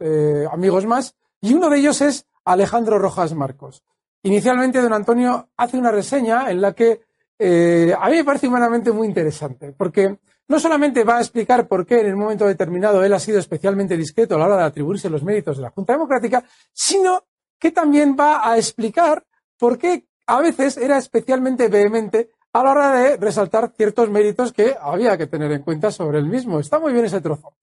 amigos 0.52 0.86
más, 0.86 1.14
y 1.42 1.54
uno 1.54 1.70
de 1.70 1.80
ellos 1.80 2.00
es 2.02 2.26
Alejandro 2.46 3.00
Rojas 3.00 3.34
Marcos. 3.34 3.84
Inicialmente 4.24 4.82
don 4.82 4.94
Antonio 4.94 5.50
hace 5.58 5.78
una 5.78 5.92
reseña 5.92 6.50
en 6.50 6.62
la 6.62 6.74
que 6.74 7.02
a 7.40 8.10
mí 8.10 8.16
me 8.16 8.24
parece 8.24 8.48
humanamente 8.48 8.92
muy 8.92 9.08
interesante, 9.08 9.74
porque 9.74 10.20
no 10.48 10.60
solamente 10.60 11.04
va 11.04 11.18
a 11.18 11.22
explicar 11.22 11.68
por 11.68 11.86
qué 11.86 12.00
en 12.00 12.08
el 12.08 12.16
momento 12.16 12.46
determinado 12.46 13.04
él 13.04 13.14
ha 13.14 13.20
sido 13.20 13.40
especialmente 13.40 13.98
discreto 13.98 14.36
a 14.36 14.38
la 14.38 14.46
hora 14.46 14.58
de 14.58 14.64
atribuirse 14.64 15.10
los 15.10 15.24
méritos 15.24 15.58
de 15.58 15.64
la 15.64 15.72
Junta 15.72 15.94
Democrática, 15.94 16.44
sino 16.72 17.26
que 17.60 17.72
también 17.72 18.16
va 18.20 18.50
a 18.50 18.58
explicar 18.58 19.26
por 19.58 19.78
qué 19.78 20.08
a 20.28 20.42
veces 20.42 20.78
era 20.78 20.98
especialmente 20.98 21.68
vehemente 21.68 22.32
a 22.54 22.64
la 22.64 22.72
hora 22.72 22.94
de 22.94 23.18
resaltar 23.18 23.72
ciertos 23.76 24.10
méritos 24.10 24.54
que 24.54 24.76
había 24.80 25.18
que 25.18 25.28
tener 25.28 25.52
en 25.52 25.62
cuenta 25.62 25.92
sobre 25.92 26.20
el 26.20 26.26
mismo. 26.26 26.60
Está 26.60 26.80
muy 26.80 26.94
bien 26.94 27.06
ese 27.06 27.22
trozo. 27.22 27.54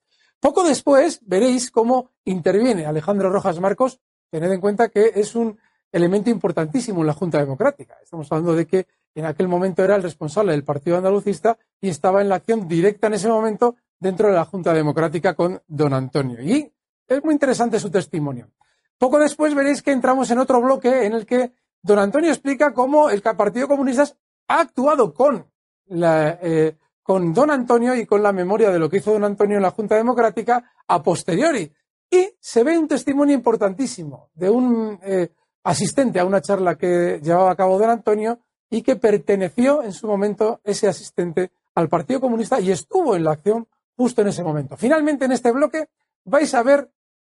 Poco 0.41 0.63
después 0.63 1.21
veréis 1.27 1.71
cómo 1.71 2.11
interviene 2.25 2.87
Alejandro 2.87 3.31
Rojas 3.31 3.61
Marcos. 3.61 4.01
Tened 4.31 4.53
en 4.53 4.61
cuenta 4.61 4.89
que 4.89 5.13
es 5.15 5.35
un 5.35 5.59
elemento 5.95 6.29
importantísimo 6.29 7.03
en 7.03 7.07
la 7.07 7.13
Junta 7.13 7.39
Democrática. 7.39 7.97
Estamos 8.03 8.31
hablando 8.33 8.57
de 8.57 8.67
que 8.67 8.89
en 9.15 9.27
aquel 9.27 9.47
momento 9.47 9.85
era 9.85 9.95
el 9.95 10.03
responsable 10.03 10.51
del 10.51 10.65
Partido 10.65 10.97
Andalucista 10.97 11.57
y 11.81 11.89
estaba 11.89 12.21
en 12.21 12.29
la 12.29 12.35
acción 12.35 12.67
directa 12.67 13.07
en 13.07 13.15
ese 13.15 13.29
momento 13.29 13.77
dentro 14.01 14.27
de 14.27 14.35
la 14.35 14.45
Junta 14.45 14.73
Democrática 14.73 15.35
con 15.35 15.63
don 15.69 15.95
Antonio. 15.95 16.43
Y 16.43 16.69
es 17.07 17.23
muy 17.23 17.33
interesante 17.33 17.79
su 17.79 17.93
testimonio. 17.93 18.51
Poco 18.99 19.21
después 19.21 19.55
veréis 19.55 19.83
que 19.83 19.93
entramos 19.93 20.29
en 20.33 20.39
otro 20.39 20.61
bloque 20.61 21.07
en 21.07 21.13
el 21.13 21.25
que 21.25 21.53
don 21.81 22.01
Antonio 22.01 22.31
explica 22.31 22.75
cómo 22.75 23.09
el 23.09 23.23
Partido 23.23 23.69
Comunista 23.69 24.05
ha 24.49 24.61
actuado 24.63 25.15
con, 25.15 25.47
eh, 25.89 26.77
con 27.05 27.33
don 27.33 27.51
Antonio 27.53 27.95
y 27.95 28.05
con 28.05 28.21
la 28.21 28.33
memoria 28.33 28.71
de 28.71 28.81
lo 28.81 28.91
que 28.91 28.97
hizo 28.97 29.13
don 29.13 29.23
Antonio 29.23 29.59
en 29.59 29.63
la 29.63 29.71
Junta 29.71 29.95
Democrática 29.95 30.73
a 30.89 31.01
posteriori. 31.01 31.73
Y 32.11 32.31
se 32.41 32.65
ve 32.65 32.77
un 32.77 32.89
testimonio 32.89 33.35
importantísimo 33.37 34.31
de 34.35 34.51
un 34.51 34.99
eh, 35.03 35.31
asistente 35.65 36.21
a 36.21 36.25
una 36.25 36.41
charla 36.41 36.77
que 36.77 37.21
llevaba 37.23 37.51
a 37.51 37.57
cabo 37.57 37.79
don 37.79 37.91
Antonio 37.91 38.39
y 38.71 38.83
que 38.83 38.97
perteneció 38.97 39.83
en 39.83 39.93
su 39.93 40.07
momento 40.07 40.61
ese 40.63 40.89
asistente 40.89 41.51
al 41.75 41.89
Partido 41.89 42.21
Comunista 42.21 42.61
y 42.61 42.71
estuvo 42.71 43.17
en 43.17 43.25
la 43.25 43.33
acción 43.33 43.67
justo 43.97 44.23
en 44.23 44.29
ese 44.29 44.45
momento. 44.45 44.77
Finalmente, 44.77 45.25
en 45.25 45.33
este 45.33 45.53
bloque 45.53 45.89
vais 46.25 46.53
a 46.55 46.63
ver 46.63 46.91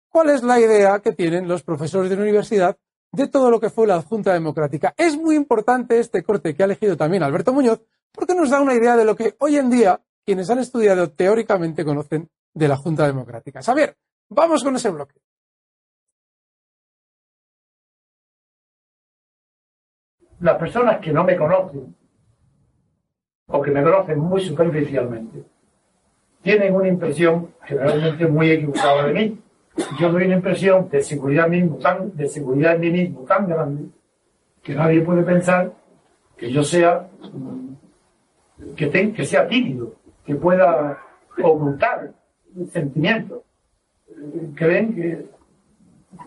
cuál 0.10 0.30
es 0.30 0.44
la 0.44 0.60
idea 0.60 1.00
que 1.00 1.14
tienen 1.14 1.48
los 1.48 1.64
profesores 1.64 2.10
de 2.10 2.16
la 2.16 2.24
universidad 2.24 2.78
de 3.12 3.28
todo 3.28 3.52
lo 3.52 3.60
que 3.60 3.70
fue 3.70 3.88
la 3.88 4.02
Junta 4.02 4.34
Democrática. 4.34 4.94
Es 4.98 5.18
muy 5.18 5.36
importante 5.36 6.00
este 6.00 6.24
corte 6.24 6.56
que 6.56 6.64
ha 6.64 6.66
elegido 6.66 6.98
también 6.98 7.24
Alberto 7.24 7.54
Muñoz 7.54 7.82
porque 8.12 8.36
nos 8.36 8.50
da 8.50 8.60
una 8.60 8.74
idea 8.74 8.96
de 8.96 9.06
lo 9.06 9.16
que 9.16 9.36
hoy 9.40 9.58
en 9.58 9.70
día 9.70 10.02
quienes 10.26 10.50
han 10.50 10.60
estudiado 10.60 11.12
teóricamente 11.12 11.84
conocen 11.84 12.30
de 12.54 12.68
la 12.68 12.78
Junta 12.78 13.06
Democrática. 13.06 13.60
A 13.66 13.74
ver, 13.74 13.98
vamos 14.30 14.64
con 14.64 14.76
ese 14.76 14.90
bloque. 14.90 15.16
Las 20.44 20.58
personas 20.58 21.00
que 21.00 21.14
no 21.14 21.24
me 21.24 21.38
conocen 21.38 21.96
o 23.48 23.62
que 23.62 23.72
me 23.72 23.82
conocen 23.82 24.20
muy 24.20 24.42
superficialmente 24.42 25.42
tienen 26.42 26.76
una 26.76 26.90
impresión 26.90 27.54
generalmente 27.64 28.28
muy 28.28 28.52
equivocada 28.52 29.08
de 29.08 29.14
mí. 29.14 29.40
Yo 29.98 30.12
doy 30.12 30.26
una 30.26 30.36
impresión 30.36 30.90
de 30.90 31.02
seguridad 31.02 31.48
mismo 31.48 31.78
tan, 31.78 32.14
de 32.18 32.28
seguridad 32.28 32.76
en 32.76 32.82
mí 32.82 32.92
mismo 32.92 33.22
tan 33.22 33.48
grande 33.48 33.86
que 34.62 34.76
nadie 34.76 35.00
puede 35.00 35.24
pensar 35.24 35.72
que 36.36 36.52
yo 36.52 36.62
sea 36.62 37.08
que, 38.76 39.14
que 39.14 39.26
sea 39.26 39.48
tímido, 39.48 39.96
que 40.26 40.36
pueda 40.36 41.00
ocultar 41.42 42.12
sentimientos. 42.70 43.44
Creen 44.56 44.94
que, 44.94 45.26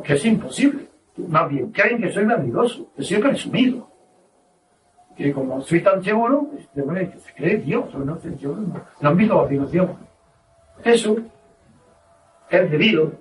que 0.03 0.15
es 0.15 0.25
imposible. 0.25 0.87
Más 1.29 1.51
bien, 1.51 1.71
creen 1.71 2.01
que 2.01 2.11
soy 2.11 2.25
vanidoso, 2.25 2.91
que 2.97 3.03
soy 3.03 3.19
presumido 3.19 3.96
que 5.17 5.33
como 5.33 5.61
soy 5.63 5.81
tan 5.81 6.03
seguro, 6.03 6.49
pues, 6.51 6.69
que 7.11 7.19
se 7.19 7.35
cree 7.35 7.57
Dios, 7.57 7.93
o 7.95 7.99
no 7.99 8.19
sé, 8.19 8.37
yo 8.37 8.55
no, 8.55 8.81
no 9.01 9.09
han 9.09 9.17
visto 9.17 9.41
afirmación. 9.41 9.97
Eso 10.85 11.17
es 12.51 12.71
debido, 12.71 13.13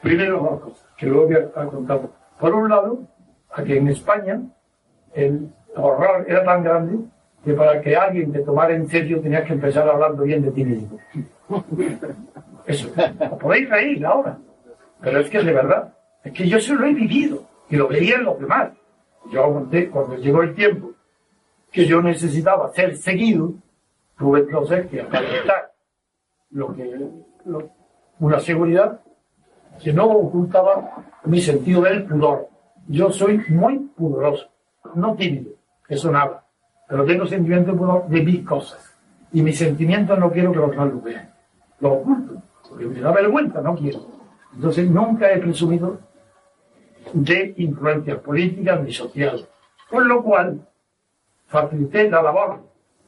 primero, 0.00 0.38
a 0.38 0.50
dos 0.52 0.60
cosas, 0.60 0.86
que 0.96 1.06
luego 1.06 1.26
voy 1.26 1.36
a, 1.36 1.66
contar. 1.66 2.00
Por 2.40 2.54
un 2.54 2.70
lado, 2.70 3.00
a 3.50 3.62
que 3.62 3.76
en 3.76 3.88
España 3.88 4.40
el 5.12 5.52
horror 5.76 6.24
era 6.26 6.44
tan 6.44 6.64
grande 6.64 6.98
que 7.44 7.52
para 7.52 7.80
que 7.82 7.94
alguien 7.94 8.32
te 8.32 8.40
tomara 8.40 8.74
en 8.74 8.88
serio 8.88 9.20
tenías 9.20 9.44
que 9.44 9.52
empezar 9.52 9.86
hablando 9.88 10.22
bien 10.22 10.42
de 10.42 10.50
ti 10.50 10.64
mismo. 10.64 10.98
Eso. 12.66 12.90
Podéis 13.40 13.68
reír 13.68 14.06
ahora, 14.06 14.38
pero 15.00 15.20
es 15.20 15.28
que 15.28 15.38
es 15.38 15.44
de 15.44 15.52
verdad. 15.52 15.92
Es 16.24 16.32
que 16.32 16.48
yo 16.48 16.58
eso 16.58 16.74
lo 16.74 16.86
he 16.86 16.94
vivido 16.94 17.44
y 17.68 17.76
lo 17.76 17.88
veía 17.88 18.14
en 18.14 18.24
los 18.24 18.38
demás. 18.40 18.70
Yo 19.30 19.44
aguanté, 19.44 19.90
cuando 19.90 20.16
llegó 20.16 20.42
el 20.42 20.54
tiempo 20.54 20.91
que 21.72 21.86
yo 21.86 22.02
necesitaba 22.02 22.70
ser 22.72 22.96
seguido, 22.96 23.54
tuve 24.18 24.40
entonces 24.40 24.86
que 24.88 25.00
aparentar 25.00 25.72
lo 26.50 26.74
que, 26.74 27.10
una 28.20 28.38
seguridad 28.38 29.00
que 29.82 29.92
no 29.92 30.04
ocultaba 30.04 31.04
mi 31.24 31.40
sentido 31.40 31.80
del 31.82 32.04
pudor. 32.04 32.48
Yo 32.88 33.10
soy 33.10 33.42
muy 33.48 33.78
pudoroso, 33.78 34.48
no 34.94 35.14
tímido, 35.14 35.52
eso 35.88 36.12
nada, 36.12 36.44
pero 36.88 37.04
tengo 37.06 37.26
sentimiento 37.26 37.72
de 37.72 37.78
pudor 37.78 38.06
de 38.08 38.22
mis 38.22 38.46
cosas. 38.46 38.94
Y 39.32 39.40
mis 39.40 39.56
sentimientos 39.56 40.18
no 40.18 40.30
quiero 40.30 40.52
que 40.52 40.58
los 40.58 40.70
demás 40.70 40.92
lo 40.92 41.00
vean. 41.00 41.32
Lo 41.80 41.94
oculto, 41.94 42.42
porque 42.68 42.84
me 42.84 43.00
da 43.00 43.12
vergüenza, 43.12 43.62
no 43.62 43.74
quiero. 43.74 44.00
Entonces 44.54 44.90
nunca 44.90 45.32
he 45.32 45.38
presumido 45.38 45.98
de 47.14 47.54
influencias 47.56 48.18
políticas 48.18 48.82
ni 48.82 48.92
sociales. 48.92 49.48
Con 49.88 50.06
lo 50.06 50.22
cual, 50.22 50.60
facilité 51.52 52.08
la 52.08 52.22
labor 52.22 52.60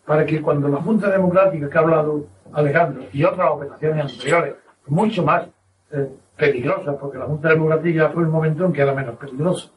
para 0.05 0.27
que 0.27 0.43
cuando 0.43 0.69
la 0.69 0.83
Junta 0.83 1.11
Democrática 1.11 1.69
que 1.69 1.79
ha 1.79 1.81
hablado 1.81 2.27
Alejandro 2.53 3.05
y 3.11 3.25
otras 3.25 3.51
operaciones 3.51 4.13
anteriores, 4.13 4.55
mucho 4.87 5.23
más 5.25 5.49
eh, 5.91 6.11
peligrosas, 6.37 6.95
porque 7.01 7.19
la 7.19 7.25
Junta 7.25 7.49
Democrática 7.49 8.11
fue 8.11 8.23
el 8.23 8.29
momento 8.29 8.67
en 8.67 8.73
que 8.73 8.83
era 8.83 8.95
menos 8.95 9.17
peligroso, 9.17 9.73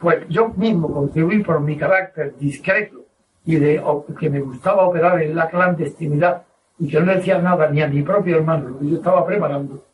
pues 0.00 0.28
yo 0.28 0.48
mismo 0.48 0.92
contribuí 0.92 1.42
por 1.42 1.60
mi 1.60 1.76
carácter 1.76 2.36
discreto 2.36 3.04
y 3.44 3.56
de 3.56 3.82
que 4.18 4.28
me 4.28 4.40
gustaba 4.40 4.86
operar 4.86 5.22
en 5.22 5.34
la 5.34 5.48
clandestinidad 5.48 6.42
y 6.78 6.88
que 6.88 7.00
no 7.00 7.14
decía 7.14 7.38
nada 7.38 7.70
ni 7.70 7.80
a 7.80 7.88
mi 7.88 8.02
propio 8.02 8.36
hermano, 8.36 8.70
lo 8.70 8.78
que 8.78 8.90
yo 8.90 8.96
estaba 8.96 9.24
preparando 9.24 9.84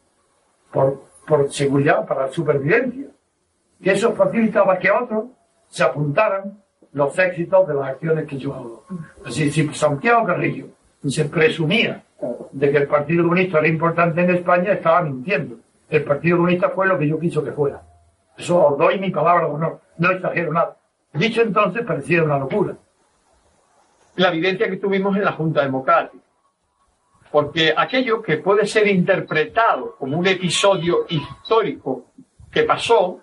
por, 0.73 1.03
por 1.27 1.53
seguridad, 1.53 2.07
para 2.07 2.29
supervivencia. 2.29 3.09
Y 3.81 3.91
eso 3.91 4.15
facilitaba 4.15 4.79
que 4.79 4.91
otros 4.91 5.27
se 5.69 5.83
apuntaran 5.83 6.64
los 6.95 7.19
éxitos 7.19 7.67
de 7.69 7.75
las 7.75 7.89
acciones 7.91 8.27
que 8.27 8.39
yo 8.39 8.55
hago. 8.55 8.85
Así, 9.27 9.51
si 9.51 9.69
Santiago 9.75 10.25
Carrillo 10.25 10.69
se 11.07 11.27
presumía 11.27 12.03
de 12.53 12.71
que 12.71 12.79
el 12.79 12.87
Partido 12.87 13.25
Comunista 13.25 13.59
era 13.59 13.69
importante 13.69 14.23
en 14.23 14.31
España, 14.31 14.73
estaba 14.73 15.03
mintiendo. 15.03 15.57
El 15.91 16.05
Partido 16.05 16.39
Comunista 16.39 16.71
fue 16.71 16.87
lo 16.87 16.99
que 16.99 17.09
yo 17.09 17.19
quiso 17.19 17.45
que 17.45 17.53
fuera. 17.53 17.83
Eso 18.39 18.65
os 18.65 18.79
doy 18.79 18.99
mi 18.99 19.11
palabra 19.11 19.47
de 19.47 19.53
honor, 19.53 19.81
no 19.99 20.11
exagero 20.11 20.53
nada. 20.53 20.77
Dicho 21.13 21.43
entonces, 21.43 21.85
parecía 21.85 22.23
una 22.23 22.39
locura. 22.39 22.77
La 24.17 24.31
vivencia 24.31 24.71
que 24.71 24.77
tuvimos 24.77 25.17
en 25.17 25.25
la 25.25 25.33
Junta 25.33 25.63
Democrática. 25.63 26.23
Porque 27.31 27.75
aquello 27.77 28.23
que 28.23 28.37
puede 28.39 28.67
ser 28.67 28.87
interpretado 28.87 29.97
como 29.97 30.17
un 30.17 30.27
episodio 30.27 31.07
histórico 31.09 32.07
que 32.51 32.63
pasó, 32.63 33.21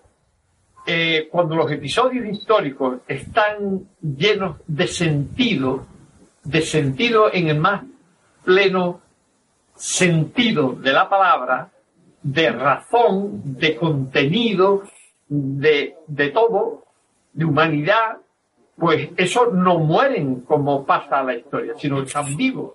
eh, 0.85 1.27
cuando 1.31 1.55
los 1.55 1.71
episodios 1.71 2.25
históricos 2.25 2.99
están 3.07 3.87
llenos 4.01 4.57
de 4.67 4.87
sentido, 4.87 5.85
de 6.43 6.61
sentido 6.61 7.31
en 7.31 7.49
el 7.49 7.59
más 7.59 7.83
pleno 8.43 9.01
sentido 9.75 10.73
de 10.73 10.91
la 10.91 11.09
palabra, 11.09 11.71
de 12.23 12.51
razón, 12.51 13.41
de 13.57 13.75
contenido, 13.75 14.83
de, 15.27 15.95
de 16.07 16.29
todo, 16.29 16.85
de 17.33 17.45
humanidad, 17.45 18.17
pues 18.77 19.09
eso 19.17 19.47
no 19.51 19.79
mueren 19.79 20.41
como 20.41 20.85
pasa 20.85 21.23
la 21.23 21.35
historia, 21.35 21.73
sino 21.77 22.01
están 22.01 22.35
vivos. 22.35 22.73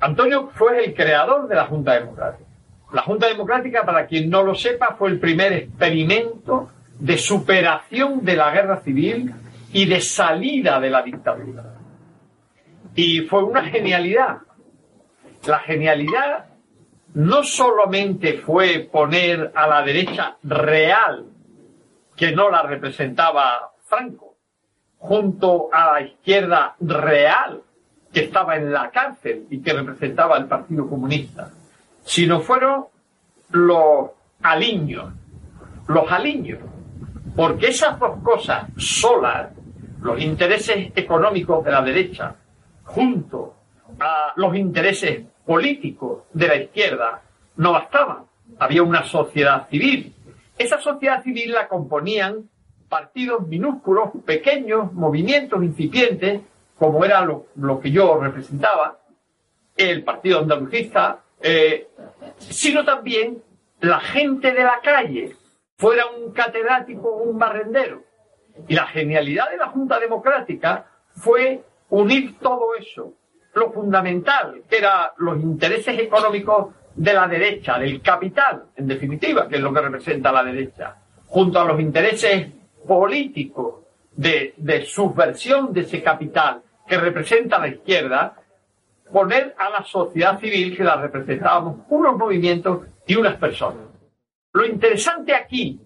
Antonio 0.00 0.50
fue 0.54 0.84
el 0.84 0.94
creador 0.94 1.48
de 1.48 1.54
la 1.54 1.66
Junta 1.66 1.94
Democrática. 1.94 2.51
La 2.92 3.02
Junta 3.02 3.26
Democrática, 3.26 3.84
para 3.84 4.06
quien 4.06 4.28
no 4.28 4.42
lo 4.42 4.54
sepa, 4.54 4.96
fue 4.98 5.08
el 5.08 5.18
primer 5.18 5.52
experimento 5.54 6.70
de 6.98 7.16
superación 7.16 8.22
de 8.24 8.36
la 8.36 8.50
guerra 8.50 8.80
civil 8.80 9.32
y 9.72 9.86
de 9.86 10.00
salida 10.00 10.78
de 10.78 10.90
la 10.90 11.02
dictadura. 11.02 11.64
Y 12.94 13.22
fue 13.22 13.42
una 13.44 13.64
genialidad. 13.64 14.38
La 15.46 15.60
genialidad 15.60 16.46
no 17.14 17.42
solamente 17.42 18.34
fue 18.38 18.88
poner 18.92 19.52
a 19.54 19.66
la 19.66 19.82
derecha 19.82 20.36
real, 20.42 21.26
que 22.14 22.32
no 22.32 22.50
la 22.50 22.62
representaba 22.62 23.72
Franco, 23.84 24.36
junto 24.98 25.70
a 25.72 25.94
la 25.94 26.00
izquierda 26.02 26.76
real, 26.78 27.62
que 28.12 28.20
estaba 28.20 28.56
en 28.56 28.70
la 28.70 28.90
cárcel 28.90 29.46
y 29.50 29.62
que 29.62 29.72
representaba 29.72 30.36
el 30.36 30.46
Partido 30.46 30.86
Comunista, 30.86 31.50
sino 32.04 32.40
fueron 32.40 32.86
los 33.50 34.10
aliños, 34.42 35.12
los 35.88 36.10
aliños, 36.10 36.60
porque 37.36 37.68
esas 37.68 37.98
dos 37.98 38.22
cosas 38.22 38.66
solas, 38.76 39.50
los 40.00 40.20
intereses 40.20 40.92
económicos 40.94 41.64
de 41.64 41.70
la 41.70 41.82
derecha, 41.82 42.34
junto 42.84 43.54
a 44.00 44.32
los 44.36 44.54
intereses 44.56 45.24
políticos 45.46 46.24
de 46.32 46.48
la 46.48 46.56
izquierda, 46.56 47.22
no 47.56 47.72
bastaban. 47.72 48.24
Había 48.58 48.82
una 48.82 49.04
sociedad 49.04 49.68
civil. 49.68 50.14
Esa 50.58 50.80
sociedad 50.80 51.22
civil 51.22 51.52
la 51.52 51.68
componían 51.68 52.48
partidos 52.88 53.46
minúsculos, 53.48 54.10
pequeños, 54.26 54.92
movimientos 54.92 55.62
incipientes, 55.64 56.42
como 56.78 57.04
era 57.04 57.24
lo, 57.24 57.80
que 57.80 57.90
yo 57.90 58.20
representaba, 58.20 58.98
el 59.76 60.04
Partido 60.04 60.40
Andalucista, 60.40 61.21
eh, 61.42 61.88
sino 62.38 62.84
también 62.84 63.42
la 63.80 64.00
gente 64.00 64.52
de 64.52 64.62
la 64.62 64.80
calle, 64.82 65.36
fuera 65.76 66.06
un 66.06 66.32
catedrático 66.32 67.08
o 67.08 67.22
un 67.24 67.38
barrendero. 67.38 68.04
Y 68.68 68.74
la 68.74 68.86
genialidad 68.86 69.50
de 69.50 69.56
la 69.56 69.68
Junta 69.68 69.98
Democrática 69.98 70.86
fue 71.16 71.62
unir 71.90 72.38
todo 72.38 72.74
eso, 72.76 73.14
lo 73.54 73.72
fundamental, 73.72 74.62
que 74.68 74.78
eran 74.78 75.08
los 75.18 75.40
intereses 75.40 75.98
económicos 75.98 76.74
de 76.94 77.12
la 77.12 77.26
derecha, 77.26 77.78
del 77.78 78.00
capital, 78.00 78.66
en 78.76 78.86
definitiva, 78.86 79.48
que 79.48 79.56
es 79.56 79.62
lo 79.62 79.72
que 79.72 79.80
representa 79.80 80.30
la 80.30 80.44
derecha, 80.44 80.96
junto 81.26 81.60
a 81.60 81.64
los 81.64 81.80
intereses 81.80 82.48
políticos 82.86 83.80
de, 84.12 84.54
de 84.56 84.84
subversión 84.84 85.72
de 85.72 85.80
ese 85.80 86.02
capital 86.02 86.62
que 86.86 86.98
representa 86.98 87.58
la 87.58 87.68
izquierda, 87.68 88.36
poner 89.12 89.54
a 89.58 89.70
la 89.70 89.84
sociedad 89.84 90.40
civil 90.40 90.76
que 90.76 90.84
la 90.84 90.96
representábamos 90.96 91.80
unos 91.88 92.16
movimientos 92.16 92.86
y 93.06 93.14
unas 93.16 93.36
personas. 93.36 93.84
Lo 94.52 94.64
interesante 94.66 95.34
aquí 95.34 95.80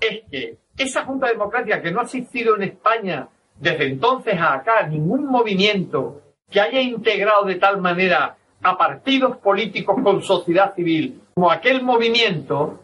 es 0.00 0.22
que 0.30 0.58
esa 0.76 1.04
Junta 1.04 1.28
Democrática 1.28 1.80
que 1.80 1.90
no 1.90 2.00
ha 2.00 2.04
existido 2.04 2.56
en 2.56 2.64
España 2.64 3.28
desde 3.58 3.86
entonces 3.86 4.38
a 4.38 4.54
acá 4.54 4.86
ningún 4.86 5.26
movimiento 5.26 6.20
que 6.50 6.60
haya 6.60 6.80
integrado 6.80 7.44
de 7.44 7.56
tal 7.56 7.80
manera 7.80 8.36
a 8.62 8.78
partidos 8.78 9.36
políticos 9.38 9.96
con 10.02 10.22
sociedad 10.22 10.74
civil 10.74 11.20
como 11.34 11.50
aquel 11.50 11.82
movimiento, 11.82 12.80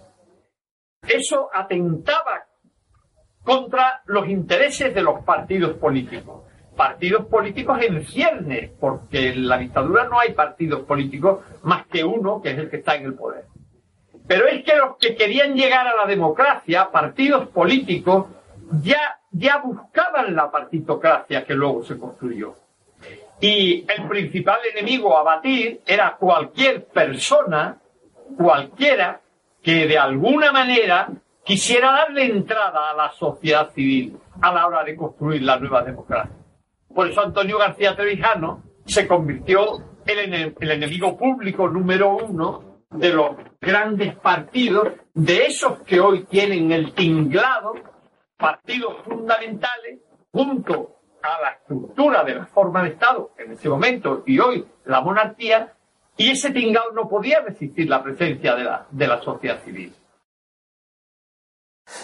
eso 1.07 1.49
atentaba 1.53 2.47
contra 3.43 4.03
los 4.07 4.29
intereses 4.29 4.95
de 4.95 5.03
los 5.03 5.25
partidos 5.25 5.77
políticos. 5.77 6.43
Partidos 6.77 7.27
políticos 7.27 7.79
en 7.83 8.05
ciernes, 8.07 8.71
porque 8.81 9.31
en 9.31 9.49
la 9.49 9.59
dictadura 9.59 10.09
no 10.09 10.19
hay 10.19 10.33
partidos 10.33 10.83
políticos 10.83 11.41
más 11.63 11.87
que 11.87 12.05
uno, 12.05 12.41
que 12.41 12.53
es 12.53 12.59
el 12.59 12.71
que 12.71 12.77
está 12.77 12.95
en 12.95 13.05
el 13.05 13.15
poder. 13.15 13.45
Pero 14.27 14.47
es 14.47 14.63
que 14.63 14.77
los 14.77 14.97
que 14.97 15.17
querían 15.17 15.55
llegar 15.55 15.87
a 15.87 15.97
la 15.97 16.07
democracia, 16.07 16.91
partidos 16.91 17.49
políticos, 17.49 18.27
ya, 18.83 19.19
ya 19.33 19.59
buscaban 19.59 20.35
la 20.35 20.51
partitocracia 20.51 21.45
que 21.45 21.55
luego 21.55 21.83
se 21.83 21.99
construyó. 21.99 22.55
Y 23.41 23.87
el 23.91 24.07
principal 24.07 24.59
enemigo 24.73 25.17
a 25.17 25.23
batir 25.23 25.81
era 25.87 26.17
cualquier 26.17 26.85
persona, 26.87 27.79
cualquiera, 28.37 29.21
que 29.63 29.87
de 29.87 29.99
alguna 29.99 30.53
manera 30.53 31.09
quisiera 31.43 31.91
darle 31.91 32.27
entrada 32.27 32.91
a 32.91 32.95
la 32.95 33.11
sociedad 33.13 33.71
civil 33.73 34.17
a 34.41 34.53
la 34.53 34.67
hora 34.67 34.85
de 34.85 34.95
construir 34.95 35.43
la 35.43 35.59
nueva 35.59 35.83
democracia. 35.83 36.40
Por 36.95 37.09
eso 37.09 37.21
Antonio 37.21 37.59
García 37.59 37.97
Trevijano 37.97 38.63
se 38.85 39.07
convirtió 39.07 39.79
en 40.07 40.35
el 40.35 40.71
enemigo 40.71 41.17
público 41.17 41.69
número 41.69 42.17
uno 42.17 42.71
de 42.91 43.13
los 43.13 43.37
grandes 43.61 44.17
partidos, 44.17 44.89
de 45.15 45.47
esos 45.47 45.81
que 45.83 46.01
hoy 46.01 46.25
tienen 46.25 46.73
el 46.73 46.93
tinglado, 46.93 47.75
partidos 48.37 48.97
fundamentales, 49.05 50.01
junto 50.33 50.97
a 51.23 51.41
la 51.41 51.51
estructura 51.51 52.25
de 52.25 52.35
la 52.37 52.47
forma 52.47 52.83
de 52.83 52.91
Estado 52.91 53.33
en 53.39 53.53
ese 53.53 53.69
momento 53.69 54.23
y 54.27 54.39
hoy 54.39 54.67
la 54.85 55.01
monarquía, 55.01 55.75
y 56.17 56.31
ese 56.31 56.51
tinglado 56.51 56.93
no 56.93 57.09
podía 57.09 57.41
resistir 57.41 57.89
la 57.89 58.03
presencia 58.03 58.55
de 58.55 59.07
la, 59.07 59.23
sociedad 59.23 59.63
civil. 59.65 59.95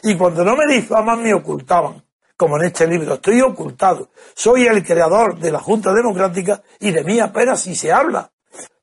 Y 0.02 0.16
cuando 0.16 0.44
no 0.44 0.56
me 0.56 0.66
difaman 0.72 1.22
me 1.22 1.34
ocultaban, 1.34 2.02
como 2.36 2.58
en 2.58 2.66
este 2.66 2.86
libro, 2.86 3.14
estoy 3.14 3.40
ocultado. 3.40 4.10
Soy 4.34 4.66
el 4.66 4.84
creador 4.84 5.38
de 5.38 5.50
la 5.50 5.58
Junta 5.58 5.92
Democrática 5.92 6.62
y 6.80 6.90
de 6.90 7.04
mí 7.04 7.18
apenas 7.18 7.60
si 7.60 7.74
se 7.74 7.92
habla 7.92 8.30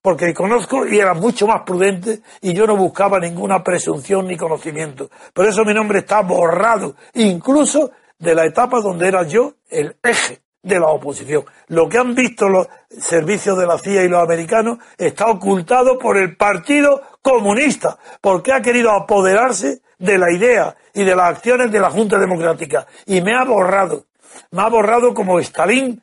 porque 0.04 0.34
conozco 0.34 0.86
y 0.86 1.00
era 1.00 1.14
mucho 1.14 1.48
más 1.48 1.62
prudente 1.62 2.22
y 2.42 2.54
yo 2.54 2.68
no 2.68 2.76
buscaba 2.76 3.20
ninguna 3.20 3.64
presunción 3.64 4.28
ni 4.28 4.36
conocimiento. 4.36 5.10
Por 5.34 5.48
eso 5.48 5.64
mi 5.64 5.74
nombre 5.74 6.00
está 6.00 6.22
borrado, 6.22 6.98
incluso 7.14 7.92
de 8.20 8.36
la 8.36 8.46
etapa 8.46 8.82
donde 8.82 9.08
era 9.08 9.24
yo 9.24 9.54
el 9.70 9.96
eje 10.04 10.42
de 10.62 10.78
la 10.78 10.88
oposición. 10.88 11.46
Lo 11.68 11.88
que 11.88 12.00
han 12.00 12.16
visto 12.16 12.50
los 12.50 12.68
servicios 12.90 13.58
de 13.58 13.66
la 13.66 13.78
CIA 13.78 14.04
y 14.04 14.10
los 14.10 14.22
americanos 14.22 14.80
está 14.98 15.28
ocultado 15.28 15.98
por 15.98 16.18
el 16.18 16.36
Partido 16.36 17.02
Comunista, 17.22 17.98
porque 18.20 18.52
ha 18.52 18.62
querido 18.62 18.92
apoderarse 18.92 19.83
de 19.98 20.18
la 20.18 20.32
idea 20.32 20.76
y 20.94 21.04
de 21.04 21.16
las 21.16 21.36
acciones 21.36 21.72
de 21.72 21.80
la 21.80 21.90
Junta 21.90 22.18
Democrática. 22.18 22.88
Y 23.06 23.22
me 23.22 23.36
ha 23.36 23.44
borrado. 23.44 24.06
Me 24.52 24.62
ha 24.62 24.70
borrado 24.70 25.14
como 25.14 25.40
Stalin 25.40 26.02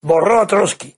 borró 0.00 0.40
a 0.40 0.46
Trotsky. 0.46 0.94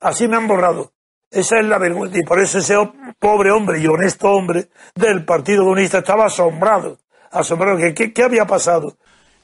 Así 0.00 0.28
me 0.28 0.36
han 0.36 0.46
borrado. 0.46 0.92
Esa 1.30 1.58
es 1.58 1.66
la 1.66 1.78
vergüenza. 1.78 2.18
Y 2.18 2.22
por 2.22 2.40
eso 2.40 2.58
ese 2.58 2.74
pobre 3.18 3.50
hombre 3.50 3.80
y 3.80 3.86
honesto 3.86 4.30
hombre 4.30 4.68
del 4.94 5.24
Partido 5.24 5.64
Comunista 5.64 5.98
estaba 5.98 6.26
asombrado. 6.26 6.98
Asombrado. 7.30 7.78
¿Qué, 7.94 8.12
qué 8.12 8.22
había 8.22 8.46
pasado? 8.46 8.96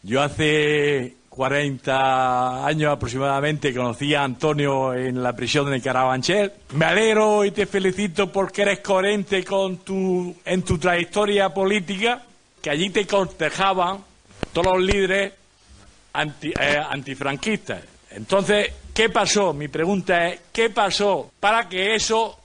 Yo 0.03 0.23
hace 0.23 1.17
40 1.35 2.65
años 2.65 2.93
aproximadamente 2.93 3.75
conocí 3.75 4.15
a 4.15 4.23
Antonio 4.23 4.95
en 4.95 5.23
la 5.23 5.35
prisión 5.35 5.71
de 5.71 5.81
Carabanchel. 5.81 6.53
Me 6.75 6.85
alegro 6.85 7.45
y 7.45 7.51
te 7.51 7.67
felicito 7.67 8.31
porque 8.31 8.63
eres 8.63 8.81
coherente 8.81 9.45
con 9.45 9.79
tu, 9.79 10.35
en 10.45 10.63
tu 10.63 10.79
trayectoria 10.79 11.53
política, 11.53 12.23
que 12.65 12.71
allí 12.71 12.89
te 12.89 13.07
cortejaban 13.07 13.99
todos 14.55 14.79
los 14.79 14.83
líderes 14.83 15.35
eh, 16.15 16.79
antifranquistas. 16.89 17.83
Entonces, 18.09 18.73
¿qué 18.95 19.11
pasó? 19.11 19.53
Mi 19.53 19.69
pregunta 19.69 20.29
es, 20.29 20.41
¿qué 20.51 20.71
pasó 20.71 21.31
para 21.39 21.69
que 21.69 21.95
eso 21.95 22.39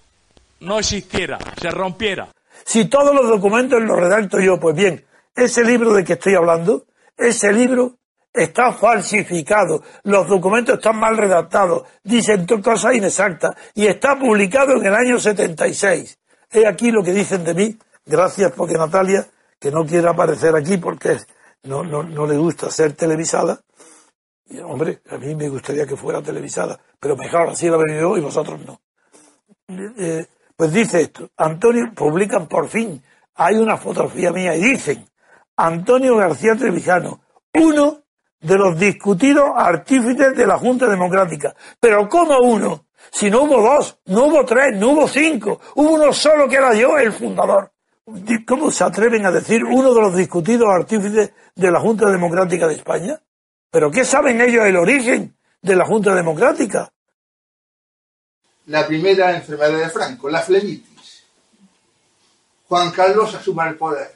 no 0.60 0.78
existiera, 0.78 1.38
se 1.62 1.70
rompiera? 1.70 2.28
Si 2.66 2.90
todos 2.90 3.16
los 3.16 3.30
documentos 3.30 3.82
los 3.82 3.98
redacto 3.98 4.42
yo, 4.42 4.60
pues 4.60 4.76
bien, 4.76 5.06
ese 5.34 5.64
libro 5.64 5.94
de 5.94 6.04
que 6.04 6.14
estoy 6.14 6.36
hablando, 6.36 6.84
ese 7.16 7.54
libro 7.54 7.96
está 8.34 8.74
falsificado, 8.74 9.82
los 10.04 10.28
documentos 10.28 10.80
están 10.80 11.00
mal 11.00 11.16
redactados, 11.16 11.84
dicen 12.04 12.46
cosas 12.62 12.94
inexactas 12.94 13.56
y 13.74 13.88
está 13.88 14.20
publicado 14.20 14.74
en 14.74 14.86
el 14.86 14.96
año 14.96 15.18
76. 15.18 16.20
He 16.52 16.68
aquí 16.68 16.92
lo 16.92 17.04
que 17.04 17.14
dicen 17.14 17.46
de 17.46 17.54
mí, 17.54 17.78
gracias 18.06 18.52
porque 18.52 18.74
Natalia, 18.74 19.26
que 19.60 19.72
no 19.72 19.86
quiere 19.86 20.08
aparecer 20.08 20.56
aquí 20.56 20.78
porque 20.78 21.18
no, 21.64 21.84
no, 21.84 22.04
no 22.04 22.26
le 22.26 22.38
gusta 22.38 22.72
ser 22.72 22.94
televisada, 22.94 23.62
y, 24.50 24.60
hombre, 24.60 25.02
a 25.12 25.18
mí 25.18 25.36
me 25.36 25.48
gustaría 25.48 25.86
que 25.86 25.96
fuera 25.96 26.22
televisada, 26.22 26.80
pero 27.00 27.16
mejor 27.16 27.50
así 27.50 27.70
la 27.70 27.78
venido 27.78 28.18
y 28.18 28.22
vosotros 28.22 28.60
no. 28.66 28.82
Eh, 29.68 30.26
pues 30.56 30.74
dice 30.74 31.02
esto, 31.02 31.30
Antonio, 31.38 31.92
publican 31.96 32.48
por 32.48 32.68
fin, 32.68 33.02
hay 33.36 33.56
una 33.56 33.78
fotografía 33.78 34.32
mía 34.32 34.56
y 34.56 34.62
dicen, 34.62 35.08
Antonio 35.56 36.16
García 36.16 36.56
Trevijano, 36.56 37.22
uno 37.54 38.02
de 38.40 38.56
los 38.56 38.80
discutidos 38.80 39.52
artífices 39.56 40.36
de 40.36 40.48
la 40.48 40.58
Junta 40.58 40.88
Democrática. 40.88 41.56
Pero 41.80 42.08
¿cómo 42.10 42.40
uno? 42.40 42.86
Si 43.12 43.30
no 43.30 43.44
hubo 43.44 43.62
dos, 43.62 44.00
no 44.06 44.26
hubo 44.26 44.46
tres, 44.46 44.78
no 44.78 44.90
hubo 44.90 45.08
cinco, 45.08 45.60
hubo 45.76 45.92
uno 45.92 46.12
solo 46.12 46.48
que 46.48 46.56
era 46.56 46.74
yo, 46.74 46.98
el 46.98 47.12
fundador. 47.12 47.72
¿Cómo 48.46 48.72
se 48.72 48.84
atreven 48.84 49.26
a 49.26 49.32
decir 49.32 49.64
uno 49.64 49.94
de 49.94 50.02
los 50.02 50.16
discutidos 50.16 50.68
artífices 50.70 51.32
de 51.56 51.72
la 51.72 51.80
Junta 51.80 52.10
Democrática 52.10 52.68
de 52.68 52.76
España? 52.76 53.22
¿Pero 53.70 53.92
qué 53.92 54.04
saben 54.04 54.42
ellos 54.42 54.66
el 54.66 54.78
origen 54.78 55.36
de 55.62 55.76
la 55.76 55.86
Junta 55.86 56.16
Democrática? 56.16 56.92
La 58.68 58.88
primera 58.88 59.36
enfermedad 59.36 59.78
de 59.78 59.90
Franco, 59.90 60.30
la 60.30 60.42
flemitis. 60.42 61.24
Juan 62.68 62.92
Carlos 62.92 63.34
asume 63.34 63.68
el 63.68 63.76
poder. 63.76 64.14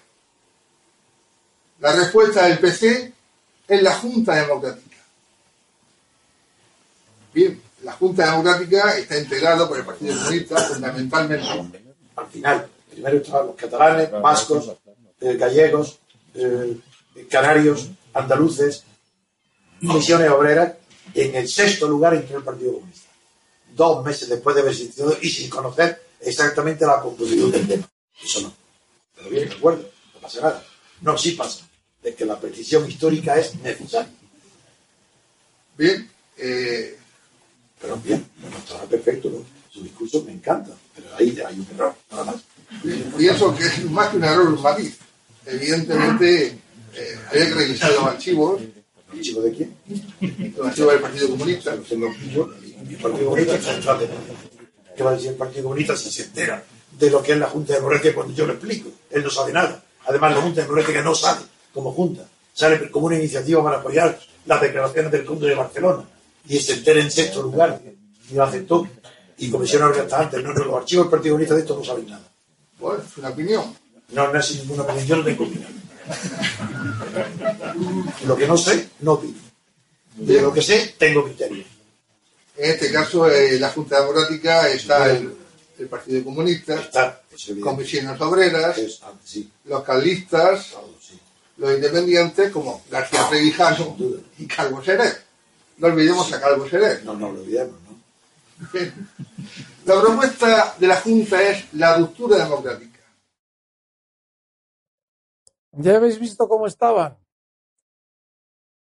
La 1.80 1.92
respuesta 1.92 2.46
del 2.46 2.60
PC 2.60 3.14
es 3.68 3.82
la 3.82 3.94
Junta 3.94 4.36
Democrática. 4.36 4.98
Bien, 7.34 7.62
la 7.84 7.94
Junta 7.94 8.30
Democrática 8.32 8.96
está 8.96 9.18
integrada 9.18 9.68
por 9.68 9.78
el 9.78 9.86
Partido 9.86 10.16
Comunista 10.16 10.58
fundamentalmente. 10.58 11.84
Al 12.16 12.28
final, 12.28 12.70
primero 12.94 13.18
estaban 13.18 13.48
los 13.48 13.56
catalanes, 13.56 14.12
vascos, 14.12 14.72
eh, 15.20 15.36
gallegos, 15.36 16.00
eh, 16.34 16.78
canarios, 17.30 17.90
andaluces, 18.14 18.84
misiones 19.82 20.30
obreras, 20.30 20.74
en 21.14 21.36
el 21.36 21.48
sexto 21.48 21.88
lugar 21.88 22.14
entró 22.16 22.38
el 22.38 22.44
Partido 22.44 22.74
Comunista. 22.74 23.10
Dos 23.76 24.04
meses 24.06 24.30
después 24.30 24.56
de 24.56 24.62
haber 24.62 24.74
existido 24.74 25.18
y 25.22 25.30
sin 25.30 25.50
conocer 25.50 26.02
exactamente 26.22 26.86
la 26.86 27.02
composición 27.02 27.52
del 27.52 27.68
tema. 27.68 27.90
Eso 28.24 28.42
no. 28.42 28.54
Pero 29.16 29.30
bien, 29.30 29.50
de 29.50 29.56
acuerdo, 29.56 29.90
no 30.14 30.20
pasa 30.22 30.42
nada. 30.42 30.64
No, 31.02 31.18
sí 31.18 31.32
pasa 31.32 31.68
de 32.02 32.14
que 32.14 32.26
la 32.26 32.40
precisión 32.40 32.90
histórica 32.90 33.38
es 33.38 33.56
necesaria. 33.56 34.12
Bien, 35.78 36.10
eh... 36.38 36.98
pero 37.82 37.98
bien, 37.98 38.26
no 38.42 38.58
está 38.58 38.84
perfecto, 38.84 39.30
¿no? 39.30 39.44
su 39.74 39.82
discurso 39.82 40.24
me 40.24 40.34
encanta, 40.34 40.72
pero 40.94 41.08
ahí 41.16 41.36
hay 41.44 41.60
un 41.60 41.68
error, 41.74 41.96
nada 42.12 42.26
más. 42.26 42.36
Pienso 43.18 43.56
que 43.56 43.66
es 43.66 43.90
más 43.90 44.10
que 44.10 44.18
un 44.18 44.24
error, 44.24 44.48
un 44.48 44.62
matiz. 44.62 44.98
Evidentemente, 45.46 46.58
eh, 46.96 47.20
había 47.30 47.48
que 47.48 47.54
revisar 47.54 47.92
los 47.92 48.04
archivos. 48.04 48.62
¿Archivos 49.12 49.44
de 49.44 49.52
quién? 49.52 50.54
Los 50.58 50.68
archivos 50.68 50.94
del 50.94 51.02
Partido 51.02 51.30
Comunista. 51.30 51.76
Los 51.76 51.92
el 51.92 52.98
Partido 52.98 53.26
Comunista 53.26 53.56
está 53.56 53.98
detrás 53.98 54.00
de 54.00 54.54
¿Qué 54.96 55.04
va 55.04 55.12
a 55.12 55.14
decir 55.14 55.30
el 55.30 55.36
Partido 55.36 55.64
Comunista 55.64 55.96
si 55.96 56.12
se 56.12 56.24
entera 56.24 56.64
de 56.92 57.10
lo 57.10 57.24
que 57.24 57.32
es 57.32 57.38
la 57.38 57.48
Junta 57.48 57.74
de 57.74 57.80
Democrática 57.80 58.14
cuando 58.14 58.34
yo 58.34 58.46
lo 58.46 58.54
explico? 58.54 58.90
Él 59.10 59.24
no 59.24 59.30
sabe 59.30 59.52
nada. 59.52 59.84
Además, 60.06 60.36
la 60.36 60.42
Junta 60.42 60.62
de 60.62 60.68
Democrática 60.68 61.02
no 61.02 61.16
sabe 61.16 61.42
como 61.74 61.92
Junta. 61.92 62.28
Sale 62.54 62.92
como 62.92 63.08
una 63.08 63.18
iniciativa 63.18 63.64
para 63.64 63.78
apoyar 63.78 64.20
las 64.46 64.62
declaraciones 64.62 65.12
del 65.12 65.26
Conde 65.26 65.48
de 65.48 65.56
Barcelona 65.56 66.04
y 66.48 66.60
se 66.60 66.74
entera 66.74 67.00
en 67.00 67.10
sexto 67.10 67.42
lugar 67.42 67.82
y 68.30 68.36
lo 68.36 68.44
aceptó. 68.44 68.88
Y 69.38 69.50
Comisión 69.50 69.84
hasta 69.84 70.20
antes, 70.20 70.44
no, 70.44 70.54
no, 70.54 70.64
los 70.66 70.76
archivos 70.76 71.06
del 71.06 71.12
Partido 71.12 71.34
Comunista 71.34 71.56
de 71.56 71.62
esto 71.62 71.76
no 71.76 71.84
saben 71.84 72.08
nada. 72.08 72.33
Bueno, 72.80 73.04
es 73.04 73.18
una 73.18 73.30
opinión. 73.30 73.76
No, 74.10 74.32
no 74.32 74.40
es 74.40 74.56
ninguna 74.56 74.84
opinión, 74.84 75.06
yo 75.08 75.16
no 75.18 75.24
tengo 75.24 75.44
opinión. 75.46 75.84
lo 78.28 78.36
que 78.36 78.48
no 78.48 78.58
sé, 78.58 78.90
no 79.00 79.14
opino. 79.14 79.40
De 80.16 80.42
lo 80.42 80.54
que 80.54 80.62
sé, 80.62 80.96
tengo 80.98 81.24
criterio. 81.24 81.64
En 82.56 82.72
este 82.72 82.92
caso, 82.92 83.30
eh, 83.30 83.60
la 83.60 83.70
Junta 83.70 84.00
Democrática 84.00 84.70
está 84.70 85.10
el, 85.10 85.36
el 85.80 85.88
Partido 85.88 86.24
Comunista, 86.24 86.76
está, 86.76 87.22
comisiones 87.62 88.20
obreras, 88.22 88.80
sí. 89.24 89.50
los 89.66 89.84
carlistas, 89.84 90.76
los 91.58 91.74
independientes 91.74 92.52
como 92.52 92.84
García 92.92 93.28
Trevijano 93.30 93.98
y 94.38 94.46
Calvo 94.46 94.84
Seré. 94.84 95.10
No 95.78 95.88
olvidemos 95.88 96.32
a 96.32 96.40
Calvo 96.40 96.70
Seré. 96.70 97.04
No, 97.04 97.14
no 97.16 97.32
lo 97.32 97.42
olvidemos. 97.42 97.76
La 99.86 100.02
propuesta 100.02 100.76
de 100.80 100.88
la 100.88 100.96
Junta 100.96 101.42
es 101.42 101.74
la 101.74 101.98
ruptura 101.98 102.38
democrática. 102.38 103.00
Ya 105.74 105.98
habéis 105.98 106.20
visto 106.20 106.48
cómo 106.48 106.68
estaban. 106.68 107.18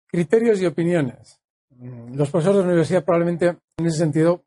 Criterios 0.07 0.61
y 0.61 0.65
opiniones. 0.65 1.41
Los 2.13 2.29
profesores 2.29 2.57
de 2.57 2.63
la 2.63 2.69
universidad 2.69 3.03
probablemente 3.03 3.57
en 3.77 3.85
ese 3.85 3.97
sentido, 3.97 4.45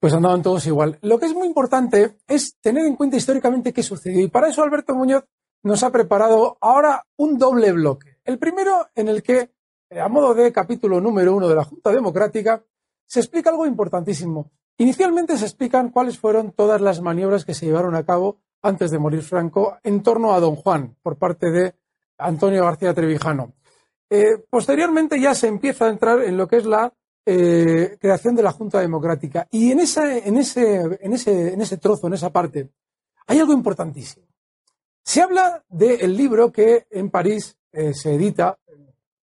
pues 0.00 0.12
andaban 0.12 0.42
todos 0.42 0.66
igual. 0.66 0.98
Lo 1.02 1.18
que 1.18 1.26
es 1.26 1.34
muy 1.34 1.46
importante 1.46 2.18
es 2.26 2.56
tener 2.60 2.86
en 2.86 2.96
cuenta 2.96 3.16
históricamente 3.16 3.72
qué 3.72 3.82
sucedió. 3.82 4.20
Y 4.20 4.28
para 4.28 4.48
eso 4.48 4.62
Alberto 4.62 4.94
Muñoz 4.94 5.24
nos 5.62 5.82
ha 5.84 5.92
preparado 5.92 6.56
ahora 6.60 7.06
un 7.16 7.38
doble 7.38 7.72
bloque. 7.72 8.18
El 8.24 8.38
primero 8.38 8.88
en 8.94 9.08
el 9.08 9.22
que, 9.22 9.50
a 9.90 10.08
modo 10.08 10.34
de 10.34 10.50
capítulo 10.50 11.00
número 11.00 11.36
uno 11.36 11.48
de 11.48 11.54
la 11.54 11.64
Junta 11.64 11.90
Democrática, 11.90 12.64
se 13.06 13.20
explica 13.20 13.50
algo 13.50 13.66
importantísimo. 13.66 14.50
Inicialmente 14.78 15.38
se 15.38 15.44
explican 15.44 15.90
cuáles 15.90 16.18
fueron 16.18 16.52
todas 16.52 16.80
las 16.80 17.00
maniobras 17.00 17.44
que 17.44 17.54
se 17.54 17.66
llevaron 17.66 17.94
a 17.94 18.04
cabo 18.04 18.40
antes 18.62 18.90
de 18.90 18.98
morir 18.98 19.22
Franco 19.22 19.78
en 19.82 20.02
torno 20.02 20.34
a 20.34 20.40
don 20.40 20.56
Juan 20.56 20.96
por 21.02 21.16
parte 21.16 21.50
de 21.50 21.74
Antonio 22.18 22.64
García 22.64 22.92
Trevijano. 22.92 23.54
Eh, 24.10 24.38
posteriormente 24.50 25.20
ya 25.20 25.34
se 25.34 25.48
empieza 25.48 25.86
a 25.86 25.90
entrar 25.90 26.22
en 26.22 26.36
lo 26.36 26.46
que 26.46 26.56
es 26.56 26.66
la 26.66 26.92
eh, 27.24 27.96
creación 28.00 28.36
de 28.36 28.42
la 28.42 28.52
Junta 28.52 28.80
Democrática. 28.80 29.46
Y 29.50 29.72
en, 29.72 29.78
en, 29.78 29.84
ese, 29.84 30.18
en, 30.26 31.12
ese, 31.12 31.54
en 31.54 31.60
ese 31.60 31.76
trozo, 31.78 32.06
en 32.06 32.14
esa 32.14 32.30
parte, 32.30 32.70
hay 33.26 33.38
algo 33.38 33.52
importantísimo. 33.52 34.26
Se 35.02 35.22
habla 35.22 35.64
del 35.68 36.16
libro 36.16 36.52
que 36.52 36.86
en 36.90 37.10
París 37.10 37.56
eh, 37.72 37.94
se 37.94 38.14
edita, 38.14 38.58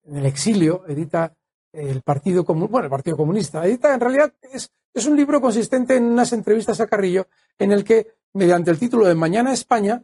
en 0.04 0.16
el 0.16 0.26
exilio, 0.26 0.84
edita 0.86 1.34
el 1.74 2.02
Partido 2.02 2.44
bueno, 2.44 2.84
el 2.84 2.90
Partido 2.90 3.16
Comunista. 3.16 3.66
En 3.66 4.00
realidad, 4.00 4.32
es, 4.52 4.72
es 4.92 5.06
un 5.06 5.16
libro 5.16 5.40
consistente 5.40 5.96
en 5.96 6.04
unas 6.04 6.32
entrevistas 6.32 6.80
a 6.80 6.86
Carrillo, 6.86 7.26
en 7.58 7.72
el 7.72 7.84
que, 7.84 8.14
mediante 8.32 8.70
el 8.70 8.78
título 8.78 9.06
de 9.06 9.14
Mañana 9.14 9.52
España, 9.52 10.02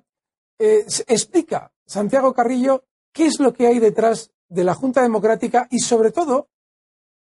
eh, 0.58 0.84
explica 1.06 1.72
Santiago 1.86 2.34
Carrillo 2.34 2.84
qué 3.12 3.26
es 3.26 3.40
lo 3.40 3.52
que 3.52 3.66
hay 3.66 3.78
detrás 3.78 4.30
de 4.48 4.64
la 4.64 4.74
Junta 4.74 5.02
Democrática 5.02 5.66
y, 5.70 5.78
sobre 5.78 6.10
todo, 6.10 6.48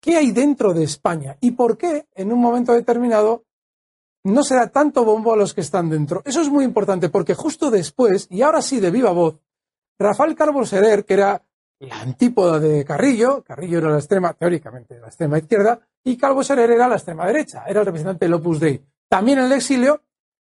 qué 0.02 0.18
hay 0.18 0.32
dentro 0.32 0.74
de 0.74 0.84
España 0.84 1.38
y 1.42 1.52
por 1.52 1.78
qué, 1.78 2.08
en 2.16 2.32
un 2.32 2.40
momento 2.40 2.74
determinado, 2.74 3.46
no 4.24 4.44
se 4.44 4.56
da 4.56 4.68
tanto 4.68 5.06
bombo 5.06 5.34
a 5.34 5.38
los 5.38 5.54
que 5.54 5.62
están 5.62 5.90
dentro. 5.90 6.22
Eso 6.26 6.42
es 6.42 6.50
muy 6.50 6.64
importante 6.64 7.10
porque 7.10 7.36
justo 7.36 7.72
después, 7.72 8.28
y 8.30 8.42
ahora 8.42 8.62
sí 8.62 8.80
de 8.80 8.92
viva 8.92 9.12
voz, 9.12 9.40
Rafael 9.98 10.36
Carbo 10.36 10.66
Serer, 10.66 11.06
que 11.06 11.14
era 11.14 11.44
la 11.80 12.02
antípoda 12.02 12.60
de 12.60 12.84
Carrillo, 12.84 13.44
Carrillo 13.44 13.80
era 13.80 13.90
la 13.90 13.98
extrema, 13.98 14.34
teóricamente, 14.34 15.00
la 15.00 15.08
extrema 15.08 15.38
izquierda, 15.38 15.80
y 16.04 16.18
Calvo 16.18 16.44
Serer 16.44 16.72
era 16.72 16.88
la 16.88 16.96
extrema 16.96 17.26
derecha, 17.26 17.64
era 17.68 17.80
el 17.80 17.86
representante 17.86 18.26
del 18.26 18.34
Opus 18.34 18.60
Dei. 18.60 18.82
También 19.08 19.40
en 19.40 19.46
el 19.46 19.54
exilio 19.54 20.02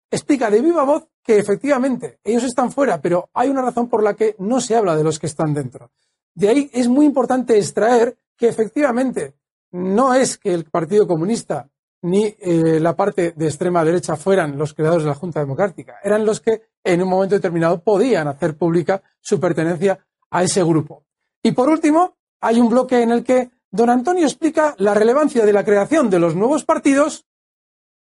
explica 0.10 0.50
de 0.50 0.62
viva 0.62 0.84
voz 0.84 1.08
que 1.24 1.38
efectivamente 1.38 2.20
ellos 2.24 2.44
están 2.44 2.72
fuera, 2.72 3.02
pero 3.02 3.30
hay 3.34 3.50
una 3.50 3.62
razón 3.62 3.90
por 3.90 4.02
la 4.02 4.14
que 4.14 4.36
no 4.40 4.62
se 4.62 4.76
habla 4.76 4.96
de 4.96 5.04
los 5.04 5.20
que 5.20 5.28
están 5.28 5.54
dentro. 5.54 5.92
De 6.34 6.50
ahí 6.50 6.70
es 6.74 6.88
muy 6.88 7.06
importante 7.06 7.58
extraer 7.58 8.18
que 8.36 8.48
efectivamente 8.48 9.36
no 9.72 10.14
es 10.14 10.38
que 10.38 10.54
el 10.54 10.66
Partido 10.66 11.08
Comunista 11.08 11.70
ni 12.04 12.26
eh, 12.40 12.80
la 12.80 12.96
parte 12.96 13.34
de 13.36 13.48
extrema 13.48 13.84
derecha 13.84 14.16
fueran 14.16 14.58
los 14.58 14.74
creadores 14.74 15.04
de 15.04 15.10
la 15.10 15.16
Junta 15.16 15.40
Democrática. 15.40 15.96
Eran 16.04 16.26
los 16.26 16.40
que 16.40 16.62
en 16.84 17.02
un 17.02 17.10
momento 17.10 17.36
determinado 17.36 17.84
podían 17.84 18.28
hacer 18.28 18.56
pública 18.56 19.02
su 19.20 19.40
pertenencia 19.40 20.00
a 20.30 20.44
ese 20.44 20.64
grupo. 20.64 21.07
Y 21.48 21.54
por 21.54 21.70
último, 21.70 22.18
hay 22.42 22.60
un 22.60 22.68
bloque 22.68 23.02
en 23.02 23.10
el 23.10 23.24
que 23.24 23.50
don 23.72 23.90
Antonio 23.90 24.26
explica 24.26 24.76
la 24.80 24.94
relevancia 24.94 25.46
de 25.46 25.54
la 25.54 25.64
creación 25.64 26.10
de 26.10 26.20
los 26.20 26.36
nuevos 26.36 26.66
partidos 26.66 27.26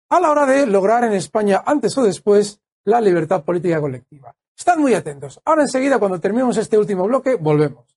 a 0.09 0.19
la 0.19 0.33
hora 0.33 0.47
de 0.47 0.67
lograr 0.67 1.05
en 1.05 1.13
España, 1.13 1.63
antes 1.65 1.97
o 1.97 2.03
después, 2.03 2.59
la 2.83 3.01
libertad 3.01 3.45
política 3.45 3.81
colectiva. 3.81 4.35
Están 4.59 4.81
muy 4.81 4.95
atentos. 4.95 5.41
Ahora 5.45 5.63
enseguida, 5.63 6.01
cuando 6.01 6.19
terminemos 6.19 6.57
este 6.57 6.77
último 6.77 7.05
bloque, 7.07 7.37
volvemos. 7.37 7.96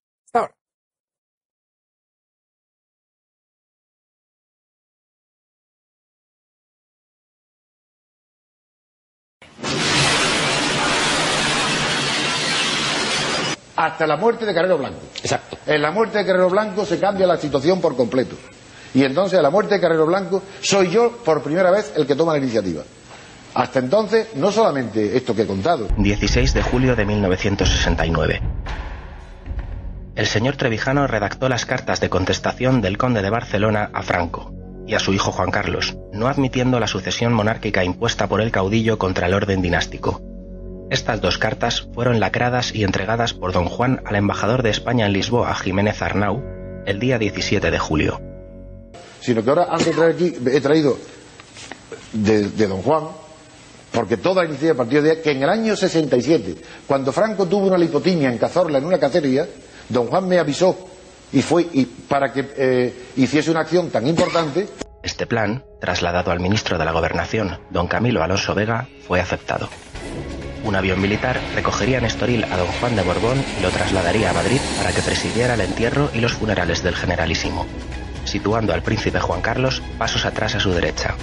Hasta 13.99 14.07
la 14.07 14.15
muerte 14.15 14.45
de 14.45 14.53
Carrero 14.53 14.77
Blanco. 14.77 15.01
Exacto. 15.21 15.57
En 15.65 15.81
la 15.81 15.91
muerte 15.91 16.19
de 16.19 16.25
Carrero 16.25 16.49
Blanco 16.49 16.85
se 16.85 17.01
cambia 17.01 17.27
la 17.27 17.35
situación 17.35 17.81
por 17.81 17.97
completo. 17.97 18.37
Y 18.93 19.03
entonces 19.03 19.37
a 19.37 19.41
la 19.41 19.49
muerte 19.49 19.75
de 19.75 19.81
Carrero 19.81 20.05
Blanco 20.05 20.41
soy 20.61 20.89
yo 20.89 21.17
por 21.25 21.43
primera 21.43 21.69
vez 21.69 21.91
el 21.97 22.07
que 22.07 22.15
toma 22.15 22.31
la 22.31 22.37
iniciativa. 22.37 22.81
Hasta 23.55 23.79
entonces, 23.79 24.27
no 24.35 24.53
solamente 24.53 25.17
esto 25.17 25.35
que 25.35 25.41
he 25.41 25.45
contado. 25.45 25.89
16 25.97 26.53
de 26.53 26.61
julio 26.61 26.95
de 26.95 27.03
1969. 27.03 28.41
El 30.15 30.27
señor 30.27 30.55
Trevijano 30.55 31.05
redactó 31.05 31.49
las 31.49 31.65
cartas 31.65 31.99
de 31.99 32.09
contestación 32.09 32.79
del 32.79 32.97
conde 32.97 33.21
de 33.21 33.29
Barcelona 33.29 33.89
a 33.93 34.01
Franco 34.01 34.53
y 34.87 34.95
a 34.95 34.99
su 34.99 35.11
hijo 35.11 35.33
Juan 35.33 35.51
Carlos, 35.51 35.97
no 36.13 36.29
admitiendo 36.29 36.79
la 36.79 36.87
sucesión 36.87 37.33
monárquica 37.33 37.83
impuesta 37.83 38.29
por 38.29 38.39
el 38.39 38.51
caudillo 38.51 38.97
contra 38.97 39.27
el 39.27 39.33
orden 39.33 39.61
dinástico. 39.61 40.21
Estas 40.89 41.21
dos 41.21 41.37
cartas 41.37 41.87
fueron 41.93 42.19
lacradas 42.19 42.73
y 42.73 42.83
entregadas 42.83 43.35
por 43.35 43.53
don 43.53 43.65
Juan 43.65 44.01
al 44.05 44.15
embajador 44.15 44.63
de 44.63 44.71
España 44.71 45.05
en 45.05 45.13
Lisboa, 45.13 45.53
Jiménez 45.53 46.01
Arnau, 46.01 46.41
el 46.87 46.99
día 46.99 47.19
17 47.19 47.69
de 47.69 47.77
julio. 47.77 48.19
Sino 49.21 49.43
que 49.43 49.49
ahora 49.49 49.67
antes 49.69 49.85
de 49.87 49.93
traer 49.93 50.13
aquí 50.15 50.35
he 50.47 50.61
traído 50.61 50.97
de, 52.13 52.49
de 52.49 52.67
don 52.67 52.81
Juan, 52.81 53.03
porque 53.91 54.17
toda 54.17 54.41
la 54.41 54.49
iniciativa 54.49 54.83
partió 54.83 55.03
de 55.03 55.21
que 55.21 55.29
en 55.29 55.43
el 55.43 55.49
año 55.49 55.75
67, 55.75 56.55
cuando 56.87 57.11
Franco 57.11 57.45
tuvo 57.45 57.67
una 57.67 57.77
lipotimia 57.77 58.31
en 58.31 58.39
Cazorla, 58.39 58.79
en 58.79 58.85
una 58.85 58.97
cacería, 58.97 59.47
don 59.89 60.07
Juan 60.07 60.27
me 60.27 60.39
avisó 60.39 60.75
y 61.31 61.43
fue 61.43 61.67
y 61.71 61.85
para 61.85 62.33
que 62.33 62.47
eh, 62.57 62.93
hiciese 63.15 63.51
una 63.51 63.59
acción 63.59 63.91
tan 63.91 64.07
importante. 64.07 64.67
Este 65.03 65.27
plan, 65.27 65.63
trasladado 65.79 66.31
al 66.31 66.39
ministro 66.39 66.79
de 66.79 66.85
la 66.85 66.91
Gobernación, 66.91 67.59
don 67.69 67.87
Camilo 67.87 68.23
Alonso 68.23 68.55
Vega, 68.55 68.87
fue 69.07 69.19
aceptado. 69.19 69.69
Un 70.63 70.75
avión 70.75 70.99
militar 70.99 71.39
recogería 71.55 71.99
en 71.99 72.05
Estoril 72.05 72.43
a 72.43 72.57
don 72.57 72.67
Juan 72.67 72.95
de 72.95 73.01
Borbón 73.01 73.43
y 73.57 73.63
lo 73.63 73.69
trasladaría 73.69 74.29
a 74.29 74.33
Madrid 74.33 74.59
para 74.77 74.91
que 74.91 75.01
presidiera 75.01 75.53
el 75.53 75.61
entierro 75.61 76.09
y 76.13 76.19
los 76.19 76.33
funerales 76.33 76.83
del 76.83 76.95
generalísimo, 76.95 77.65
situando 78.25 78.73
al 78.73 78.83
príncipe 78.83 79.19
Juan 79.19 79.41
Carlos 79.41 79.81
pasos 79.97 80.25
atrás 80.25 80.55
a 80.55 80.59
su 80.59 80.71
derecha. 80.71 81.15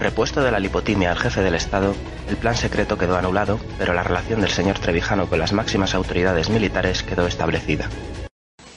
Repuesto 0.00 0.42
de 0.42 0.50
la 0.50 0.58
lipotimia 0.58 1.10
al 1.10 1.18
jefe 1.18 1.42
del 1.42 1.54
Estado, 1.54 1.94
el 2.28 2.38
plan 2.38 2.56
secreto 2.56 2.96
quedó 2.96 3.16
anulado, 3.16 3.60
pero 3.78 3.92
la 3.92 4.02
relación 4.02 4.40
del 4.40 4.50
señor 4.50 4.78
Trevijano 4.78 5.28
con 5.28 5.38
las 5.38 5.52
máximas 5.52 5.94
autoridades 5.94 6.48
militares 6.48 7.02
quedó 7.02 7.26
establecida. 7.26 7.90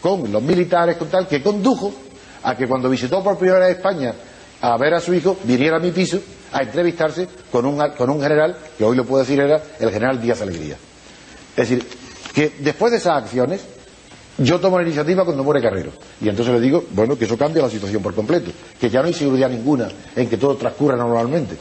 Con 0.01 0.29
los 0.29 0.43
militares, 0.43 0.97
con 0.97 1.07
tal, 1.07 1.27
que 1.29 1.41
condujo 1.41 1.93
a 2.43 2.57
que 2.57 2.67
cuando 2.67 2.89
visitó 2.89 3.23
por 3.23 3.37
primera 3.37 3.67
vez 3.67 3.77
España 3.77 4.13
a 4.59 4.77
ver 4.77 4.93
a 4.93 4.99
su 4.99 5.13
hijo, 5.13 5.37
viniera 5.45 5.77
a 5.77 5.79
mi 5.79 5.91
piso 5.91 6.19
a 6.53 6.61
entrevistarse 6.61 7.27
con 7.51 7.65
un, 7.65 7.81
con 7.97 8.09
un 8.09 8.21
general, 8.21 8.55
que 8.77 8.83
hoy 8.83 8.95
lo 8.95 9.05
puedo 9.05 9.23
decir 9.23 9.39
era 9.39 9.61
el 9.79 9.89
general 9.89 10.21
Díaz 10.21 10.41
Alegría. 10.41 10.77
Es 11.57 11.69
decir, 11.69 11.85
que 12.33 12.53
después 12.59 12.91
de 12.91 12.99
esas 12.99 13.23
acciones, 13.23 13.61
yo 14.37 14.59
tomo 14.59 14.77
la 14.77 14.83
iniciativa 14.83 15.25
cuando 15.25 15.43
muere 15.43 15.61
Carrero. 15.61 15.91
Y 16.21 16.29
entonces 16.29 16.53
le 16.53 16.61
digo, 16.61 16.83
bueno, 16.91 17.17
que 17.17 17.25
eso 17.25 17.37
cambia 17.37 17.61
la 17.61 17.69
situación 17.69 18.01
por 18.01 18.13
completo, 18.13 18.51
que 18.79 18.89
ya 18.89 19.01
no 19.01 19.07
hay 19.07 19.13
seguridad 19.13 19.49
ninguna 19.49 19.89
en 20.15 20.29
que 20.29 20.37
todo 20.37 20.55
transcurra 20.55 20.95
normalmente. 20.95 21.57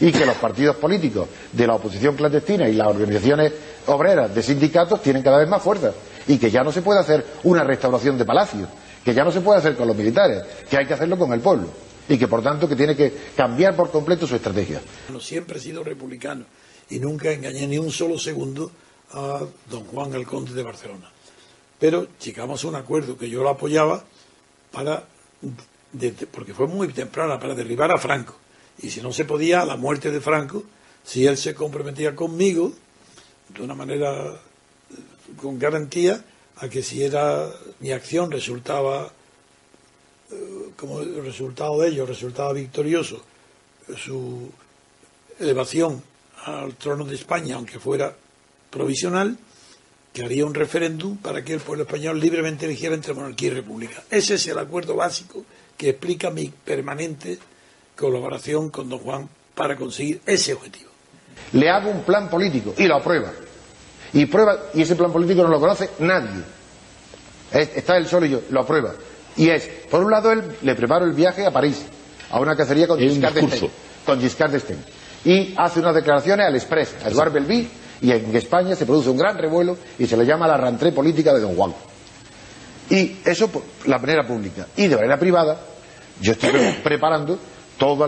Y 0.00 0.10
que 0.10 0.26
los 0.26 0.36
partidos 0.36 0.76
políticos 0.76 1.28
de 1.52 1.66
la 1.66 1.74
oposición 1.74 2.16
clandestina 2.16 2.68
y 2.68 2.74
las 2.74 2.88
organizaciones 2.88 3.52
obreras 3.86 4.34
de 4.34 4.42
sindicatos 4.42 5.00
tienen 5.02 5.22
cada 5.22 5.38
vez 5.38 5.48
más 5.48 5.62
fuerza. 5.62 5.92
Y 6.26 6.36
que 6.36 6.50
ya 6.50 6.62
no 6.62 6.72
se 6.72 6.82
puede 6.82 7.00
hacer 7.00 7.24
una 7.44 7.64
restauración 7.64 8.18
de 8.18 8.24
palacios, 8.24 8.68
que 9.04 9.14
ya 9.14 9.24
no 9.24 9.30
se 9.30 9.40
puede 9.40 9.58
hacer 9.58 9.76
con 9.76 9.86
los 9.86 9.96
militares, 9.96 10.42
que 10.68 10.76
hay 10.76 10.86
que 10.86 10.94
hacerlo 10.94 11.18
con 11.18 11.32
el 11.32 11.40
pueblo. 11.40 11.68
Y 12.08 12.18
que 12.18 12.28
por 12.28 12.42
tanto 12.42 12.68
que 12.68 12.76
tiene 12.76 12.94
que 12.94 13.12
cambiar 13.36 13.74
por 13.74 13.90
completo 13.90 14.26
su 14.26 14.34
estrategia. 14.34 14.80
Siempre 15.20 15.58
he 15.58 15.60
sido 15.60 15.82
republicano 15.82 16.44
y 16.90 16.98
nunca 16.98 17.32
engañé 17.32 17.66
ni 17.66 17.78
un 17.78 17.90
solo 17.90 18.18
segundo 18.18 18.70
a 19.12 19.40
don 19.70 19.84
Juan 19.84 20.14
el 20.14 20.26
Conde 20.26 20.52
de 20.52 20.62
Barcelona 20.62 21.10
pero 21.78 22.08
llegamos 22.18 22.64
a 22.64 22.68
un 22.68 22.76
acuerdo 22.76 23.18
que 23.18 23.28
yo 23.28 23.42
lo 23.42 23.50
apoyaba 23.50 24.04
para 24.72 25.04
porque 26.30 26.54
fue 26.54 26.66
muy 26.66 26.88
temprana 26.88 27.38
para 27.38 27.54
derribar 27.54 27.92
a 27.92 27.98
Franco 27.98 28.34
y 28.80 28.88
si 28.88 29.02
no 29.02 29.12
se 29.12 29.26
podía 29.26 29.60
a 29.60 29.66
la 29.66 29.76
muerte 29.76 30.10
de 30.10 30.20
Franco 30.20 30.62
si 31.04 31.26
él 31.26 31.36
se 31.36 31.54
comprometía 31.54 32.16
conmigo 32.16 32.72
de 33.50 33.62
una 33.62 33.74
manera 33.74 34.40
con 35.36 35.58
garantía 35.58 36.24
a 36.56 36.68
que 36.68 36.82
si 36.82 37.02
era 37.02 37.50
mi 37.80 37.92
acción 37.92 38.30
resultaba 38.30 39.06
eh, 39.06 39.10
como 40.76 41.00
el 41.00 41.24
resultado 41.24 41.80
de 41.80 41.88
ello 41.88 42.06
resultaba 42.06 42.52
victorioso 42.52 43.22
su 43.96 44.50
elevación 45.38 46.02
al 46.44 46.74
trono 46.74 47.04
de 47.04 47.14
España 47.14 47.56
aunque 47.56 47.78
fuera 47.78 48.14
provisional 48.70 49.36
que 50.12 50.24
haría 50.24 50.46
un 50.46 50.54
referéndum 50.54 51.16
para 51.16 51.42
que 51.42 51.54
el 51.54 51.60
pueblo 51.60 51.82
español 51.84 52.20
libremente 52.20 52.66
eligiera 52.66 52.94
entre 52.94 53.14
monarquía 53.14 53.48
y 53.48 53.54
república. 53.54 54.04
Ese 54.08 54.34
es 54.34 54.46
el 54.46 54.58
acuerdo 54.58 54.94
básico 54.94 55.44
que 55.76 55.90
explica 55.90 56.30
mi 56.30 56.48
permanente 56.48 57.38
colaboración 57.96 58.70
con 58.70 58.88
don 58.88 59.00
Juan 59.00 59.28
para 59.56 59.76
conseguir 59.76 60.20
ese 60.24 60.54
objetivo. 60.54 60.90
Le 61.52 61.68
hago 61.68 61.90
un 61.90 62.02
plan 62.04 62.30
político 62.30 62.74
y 62.78 62.86
lo 62.86 62.96
aprueba. 62.96 63.32
Y 64.12 64.26
prueba, 64.26 64.56
y 64.74 64.82
ese 64.82 64.94
plan 64.94 65.12
político 65.12 65.42
no 65.42 65.48
lo 65.48 65.58
conoce 65.58 65.90
nadie. 65.98 66.44
Está 67.50 67.96
él 67.96 68.06
solo 68.06 68.26
y 68.26 68.30
yo, 68.30 68.42
lo 68.50 68.60
aprueba. 68.60 68.94
Y 69.36 69.48
es, 69.48 69.68
por 69.90 70.04
un 70.04 70.10
lado, 70.10 70.32
él 70.32 70.42
le 70.62 70.74
preparo 70.74 71.04
el 71.04 71.12
viaje 71.12 71.44
a 71.44 71.50
París, 71.50 71.82
a 72.30 72.40
una 72.40 72.54
cacería 72.56 72.86
con 72.86 72.98
Giscard 72.98 73.34
d'Estaing. 73.34 73.70
Con 74.06 74.20
Giscard 74.20 74.52
d'Estaing. 74.52 74.84
Y 75.24 75.54
hace 75.56 75.80
unas 75.80 75.94
declaraciones 75.94 76.46
al 76.46 76.54
Express, 76.54 76.94
a 77.04 77.08
Eduard 77.08 77.32
Belví, 77.32 77.68
y 78.00 78.12
en 78.12 78.36
España 78.36 78.76
se 78.76 78.84
produce 78.84 79.08
un 79.08 79.16
gran 79.16 79.38
revuelo 79.38 79.76
y 79.98 80.06
se 80.06 80.16
le 80.16 80.26
llama 80.26 80.46
la 80.46 80.56
rentrée 80.56 80.92
política 80.92 81.32
de 81.32 81.40
Don 81.40 81.56
Juan. 81.56 81.72
Y 82.90 83.16
eso 83.24 83.50
la 83.86 83.98
manera 83.98 84.26
pública. 84.26 84.66
Y 84.76 84.88
de 84.88 84.96
manera 84.96 85.18
privada, 85.18 85.58
yo 86.20 86.32
estoy 86.32 86.50
preparando 86.84 87.38
todo 87.78 88.04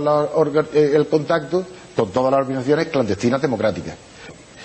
eh, 0.75 0.93
el 0.95 1.07
contacto 1.07 1.65
con 1.95 2.11
todas 2.11 2.31
las 2.31 2.41
organizaciones 2.41 2.89
clandestinas 2.89 3.41
democráticas. 3.41 3.95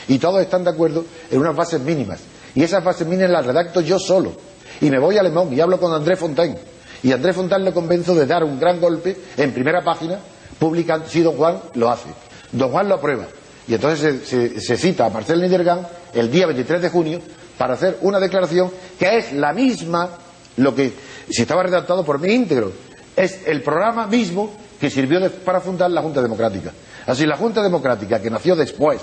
Y 0.08 0.20
todos 0.20 0.42
están 0.42 0.64
de 0.64 0.72
acuerdo 0.72 1.06
en 1.30 1.40
unas 1.40 1.56
bases 1.56 1.80
mínimas. 1.80 2.20
Y 2.54 2.64
esas 2.64 2.84
bases 2.84 3.08
mínimas 3.08 3.32
las 3.32 3.46
redacto 3.46 3.80
yo 3.80 3.98
solo. 3.98 4.34
Y 4.82 4.90
me 4.90 5.00
voy 5.00 5.18
a 5.18 5.22
Alemán 5.22 5.54
y 5.54 5.60
hablo 5.60 5.80
con 5.80 5.94
André 5.94 6.16
Fontaine. 6.16 6.58
Y 7.04 7.12
André 7.12 7.34
Fontaine 7.34 7.66
le 7.66 7.74
convenzo 7.74 8.14
de 8.16 8.26
dar 8.26 8.44
un 8.44 8.60
gran 8.60 8.80
golpe 8.80 9.16
en 9.38 9.54
primera 9.54 9.82
página, 9.82 10.20
publicando 10.60 11.08
si 11.08 11.22
Don 11.22 11.36
Juan 11.36 11.60
lo 11.76 11.90
hace. 11.90 12.10
Don 12.52 12.70
Juan 12.70 12.90
lo 12.90 12.96
aprueba. 12.96 13.26
Y 13.68 13.76
entonces 13.76 14.28
se, 14.28 14.78
cita 14.78 15.06
a 15.06 15.10
Marcel 15.10 15.40
Niedergang 15.40 15.88
el 16.14 16.32
día 16.32 16.48
23 16.48 16.82
de 16.82 16.90
junio 16.90 17.20
para 17.58 17.76
hacer 17.76 18.00
una 18.02 18.20
declaración 18.20 18.72
que 19.00 19.18
es 19.18 19.34
la 19.34 19.54
misma, 19.54 20.10
lo 20.58 20.76
que 20.76 20.94
si 21.30 21.44
estaba 21.44 21.64
redactado 21.64 22.04
por 22.04 22.20
mí 22.20 22.34
íntegro, 22.34 22.72
es 23.16 23.48
el 23.48 23.62
programa 23.62 24.08
mismo 24.08 24.52
que 24.80 24.90
sirvió 24.90 25.20
para 25.46 25.62
fundar 25.62 25.92
la 25.92 26.02
Junta 26.02 26.22
Democrática. 26.22 26.72
Así, 27.06 27.26
la 27.26 27.38
Junta 27.38 27.62
Democrática, 27.62 28.20
que 28.20 28.30
nació 28.30 28.56
después, 28.56 29.00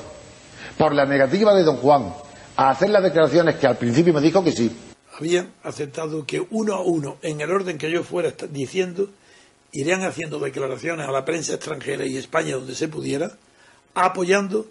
por 0.76 0.94
la 0.94 1.04
negativa 1.04 1.54
de 1.54 1.62
don 1.62 1.76
Juan 1.76 2.12
a 2.56 2.70
hacer 2.70 2.90
las 2.90 3.02
declaraciones 3.02 3.56
que 3.56 3.66
al 3.66 3.76
principio 3.76 4.12
me 4.12 4.20
dijo 4.20 4.42
que 4.42 4.52
sí. 4.52 4.74
Habían 5.18 5.52
aceptado 5.64 6.24
que 6.24 6.46
uno 6.50 6.74
a 6.74 6.80
uno, 6.80 7.18
en 7.22 7.40
el 7.40 7.50
orden 7.50 7.76
que 7.76 7.90
yo 7.90 8.04
fuera 8.04 8.32
diciendo, 8.50 9.10
irían 9.72 10.04
haciendo 10.04 10.38
declaraciones 10.38 11.08
a 11.08 11.10
la 11.10 11.24
prensa 11.24 11.54
extranjera 11.54 12.06
y 12.06 12.16
España 12.16 12.54
donde 12.54 12.76
se 12.76 12.86
pudiera, 12.86 13.36
apoyando 13.94 14.68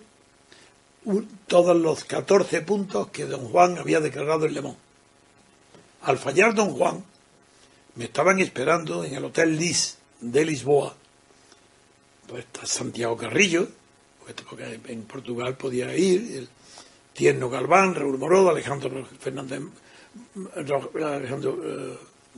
todos 1.47 1.75
los 1.75 2.05
14 2.05 2.61
puntos 2.61 3.09
que 3.09 3.25
don 3.25 3.49
Juan 3.49 3.77
había 3.77 3.99
declarado 3.99 4.45
en 4.45 4.53
Le 4.53 4.73
Al 6.03 6.17
fallar 6.17 6.55
don 6.55 6.71
Juan, 6.71 7.03
me 7.95 8.05
estaban 8.05 8.39
esperando 8.39 9.03
en 9.03 9.15
el 9.15 9.25
Hotel 9.25 9.57
Lis 9.57 9.97
de 10.21 10.45
Lisboa, 10.45 10.95
pues 12.25 12.45
está 12.45 12.65
Santiago 12.65 13.17
Carrillo, 13.17 13.67
porque 14.47 14.79
en 14.87 15.03
Portugal 15.03 15.57
podía 15.57 15.93
ir, 15.95 16.47
Tierno 17.13 17.49
Galván, 17.49 17.95
Raúl 17.95 18.17
Morodo, 18.17 18.49
Alejandro 18.49 19.05
Fernández, 19.19 19.61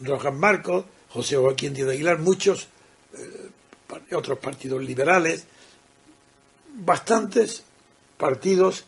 Rojas 0.01 0.33
Marcos, 0.33 0.85
José 1.09 1.37
Joaquín 1.37 1.73
Díaz 1.73 1.89
Aguilar, 1.89 2.19
muchos 2.19 2.67
eh, 3.13 4.15
otros 4.15 4.37
partidos 4.39 4.83
liberales, 4.83 5.45
bastantes 6.75 7.63
partidos 8.17 8.85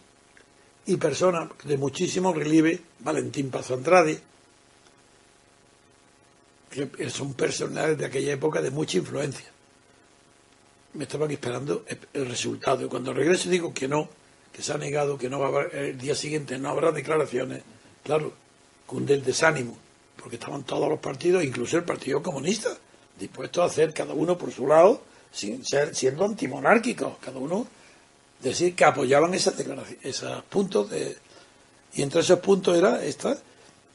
y 0.86 0.98
personas 0.98 1.50
de 1.64 1.78
muchísimo 1.78 2.34
relieve, 2.34 2.82
Valentín 3.00 3.50
Paz 3.50 3.72
Andrade, 3.72 4.20
que 6.70 7.10
son 7.10 7.34
personales 7.34 7.98
de 7.98 8.06
aquella 8.06 8.34
época 8.34 8.62
de 8.62 8.72
mucha 8.72 8.98
influencia. 8.98 9.48
Me 10.94 11.04
estaban 11.04 11.32
esperando 11.32 11.86
el 12.14 12.26
resultado. 12.28 12.86
Y 12.86 12.90
cuando 12.90 13.14
regreso 13.14 13.50
digo 13.50 13.74
que 13.74 13.88
no, 13.88 14.10
que 14.54 14.62
se 14.62 14.74
ha 14.74 14.78
negado, 14.78 15.18
que 15.18 15.30
no 15.30 15.40
va 15.40 15.48
a 15.48 15.50
haber, 15.50 15.76
el 15.76 15.98
día 15.98 16.16
siguiente 16.16 16.58
no 16.58 16.70
habrá 16.70 16.92
declaraciones. 16.92 17.64
Claro, 18.04 18.34
cunde 18.92 19.14
el 19.14 19.24
desánimo, 19.24 19.78
porque 20.18 20.36
estaban 20.36 20.64
todos 20.64 20.90
los 20.90 21.00
partidos, 21.00 21.46
incluso 21.46 21.78
el 21.78 21.86
Partido 21.86 22.22
Comunista, 22.22 22.76
dispuestos 23.18 23.64
a 23.64 23.68
hacer 23.68 23.94
cada 23.94 24.14
uno 24.14 24.38
por 24.38 24.52
su 24.52 24.68
lado, 24.68 25.02
sin 25.32 25.66
ser, 25.66 25.96
siendo 25.96 26.26
antimonárquicos, 26.26 27.14
cada 27.24 27.40
uno 27.40 27.66
decir 28.44 28.76
que 28.76 28.84
apoyaban 28.84 29.34
esas 29.34 29.56
esos 30.04 30.44
puntos 30.44 30.90
de, 30.90 31.16
y 31.94 32.02
entre 32.02 32.20
esos 32.20 32.40
puntos 32.40 32.78
era 32.78 33.02
esta, 33.02 33.38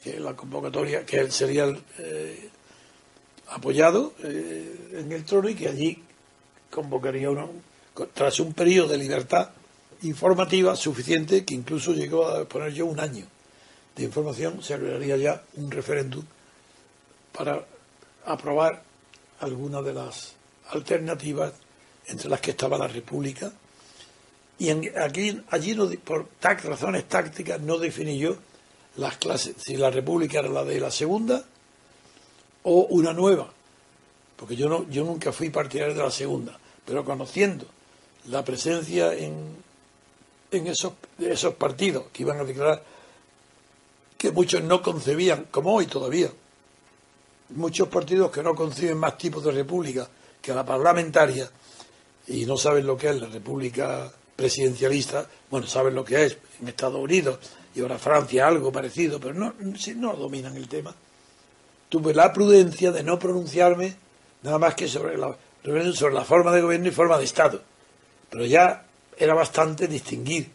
que 0.03 0.19
la 0.19 0.35
convocatoria, 0.35 1.05
que 1.05 1.19
él 1.19 1.31
sería 1.31 1.67
eh, 1.99 2.49
apoyado 3.49 4.15
eh, 4.23 4.93
en 4.93 5.11
el 5.11 5.25
trono 5.25 5.47
y 5.47 5.53
que 5.53 5.67
allí 5.67 6.01
convocaría 6.71 7.29
uno, 7.29 7.51
tras 8.15 8.39
un 8.39 8.51
periodo 8.53 8.87
de 8.87 8.97
libertad 8.97 9.49
informativa 10.01 10.75
suficiente 10.75 11.45
que 11.45 11.53
incluso 11.53 11.93
llegó 11.93 12.27
a 12.27 12.45
poner 12.45 12.73
yo 12.73 12.87
un 12.87 12.99
año 12.99 13.27
de 13.97 14.03
información, 14.03 14.61
se 14.61 14.75
haría 14.75 15.17
ya 15.17 15.43
un 15.55 15.71
referéndum 15.71 16.23
para 17.33 17.65
aprobar 18.25 18.83
algunas 19.39 19.83
de 19.83 19.93
las 19.93 20.33
alternativas 20.69 21.53
entre 22.05 22.29
las 22.29 22.39
que 22.39 22.51
estaba 22.51 22.77
la 22.77 22.87
República. 22.87 23.51
Y 24.59 24.69
aquí, 24.69 25.41
allí, 25.49 25.75
no, 25.75 25.89
por 26.03 26.27
razones 26.41 27.07
tácticas, 27.07 27.59
no 27.59 27.77
definí 27.77 28.17
yo 28.17 28.37
las 28.97 29.17
clases, 29.17 29.55
si 29.59 29.77
la 29.77 29.91
República 29.91 30.39
era 30.39 30.49
la 30.49 30.63
de 30.63 30.79
la 30.79 30.89
segunda 30.89 31.43
o 32.63 32.87
una 32.89 33.13
nueva, 33.13 33.51
porque 34.35 34.55
yo, 34.55 34.67
no, 34.67 34.89
yo 34.89 35.03
nunca 35.03 35.31
fui 35.31 35.49
partidario 35.49 35.93
de 35.93 36.03
la 36.03 36.11
segunda, 36.11 36.57
pero 36.85 37.05
conociendo 37.05 37.65
la 38.29 38.43
presencia 38.43 39.13
en, 39.13 39.55
en 40.51 40.67
esos, 40.67 40.93
esos 41.19 41.53
partidos 41.53 42.05
que 42.11 42.23
iban 42.23 42.39
a 42.39 42.43
declarar 42.43 42.83
que 44.17 44.31
muchos 44.31 44.63
no 44.63 44.81
concebían, 44.81 45.47
como 45.51 45.73
hoy 45.73 45.85
todavía, 45.85 46.29
muchos 47.49 47.87
partidos 47.87 48.31
que 48.31 48.43
no 48.43 48.55
conciben 48.55 48.97
más 48.97 49.17
tipos 49.17 49.43
de 49.43 49.51
república 49.51 50.07
que 50.41 50.53
la 50.53 50.65
parlamentaria 50.65 51.49
y 52.27 52.45
no 52.45 52.57
saben 52.57 52.85
lo 52.85 52.97
que 52.97 53.09
es 53.09 53.21
la 53.21 53.27
república 53.27 54.11
presidencialista, 54.35 55.27
bueno, 55.49 55.67
saben 55.67 55.95
lo 55.95 56.03
que 56.03 56.25
es 56.25 56.37
en 56.61 56.67
Estados 56.67 56.99
Unidos 56.99 57.39
y 57.75 57.81
ahora 57.81 57.97
Francia 57.97 58.47
algo 58.47 58.71
parecido, 58.71 59.19
pero 59.19 59.33
no, 59.33 59.53
no 59.59 60.13
dominan 60.15 60.55
el 60.55 60.67
tema. 60.67 60.93
Tuve 61.89 62.13
la 62.13 62.33
prudencia 62.33 62.91
de 62.91 63.03
no 63.03 63.17
pronunciarme 63.17 63.95
nada 64.43 64.59
más 64.59 64.75
que 64.75 64.87
sobre 64.87 65.17
la, 65.17 65.35
sobre 65.93 66.13
la 66.13 66.25
forma 66.25 66.51
de 66.51 66.61
gobierno 66.61 66.87
y 66.87 66.91
forma 66.91 67.17
de 67.17 67.23
Estado. 67.23 67.61
Pero 68.29 68.45
ya 68.45 68.85
era 69.17 69.33
bastante 69.33 69.87
distinguir 69.87 70.49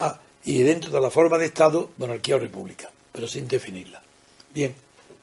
ah, 0.00 0.18
y 0.44 0.62
dentro 0.62 0.90
de 0.90 1.00
la 1.00 1.10
forma 1.10 1.38
de 1.38 1.46
Estado, 1.46 1.90
monarquía 1.96 2.36
o 2.36 2.38
república, 2.38 2.90
pero 3.16 3.26
sin 3.26 3.48
definirla. 3.48 4.02
Bien, 4.52 4.74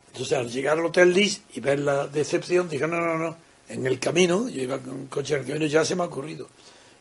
entonces 0.08 0.36
al 0.36 0.49
llegar 0.49 0.79
al 0.79 0.86
Hotel 0.88 1.13
Lis 1.13 1.43
y 1.53 1.60
ver 1.60 1.77
la 1.77 2.08
decepción, 2.08 2.67
dije, 2.67 2.88
no, 2.88 2.99
no, 2.99 3.19
no, 3.19 3.38
en 3.69 3.86
el 3.86 3.99
camino, 3.99 4.49
yo 4.49 4.63
iba 4.63 4.79
con 4.79 4.93
un 4.93 5.06
coche 5.06 5.36
en 5.36 5.41
el 5.41 5.45
camino, 5.45 5.65
ya 5.67 5.86
se 5.86 5.95
me 5.95 6.01
ha 6.01 6.08
ocurrido. 6.08 6.47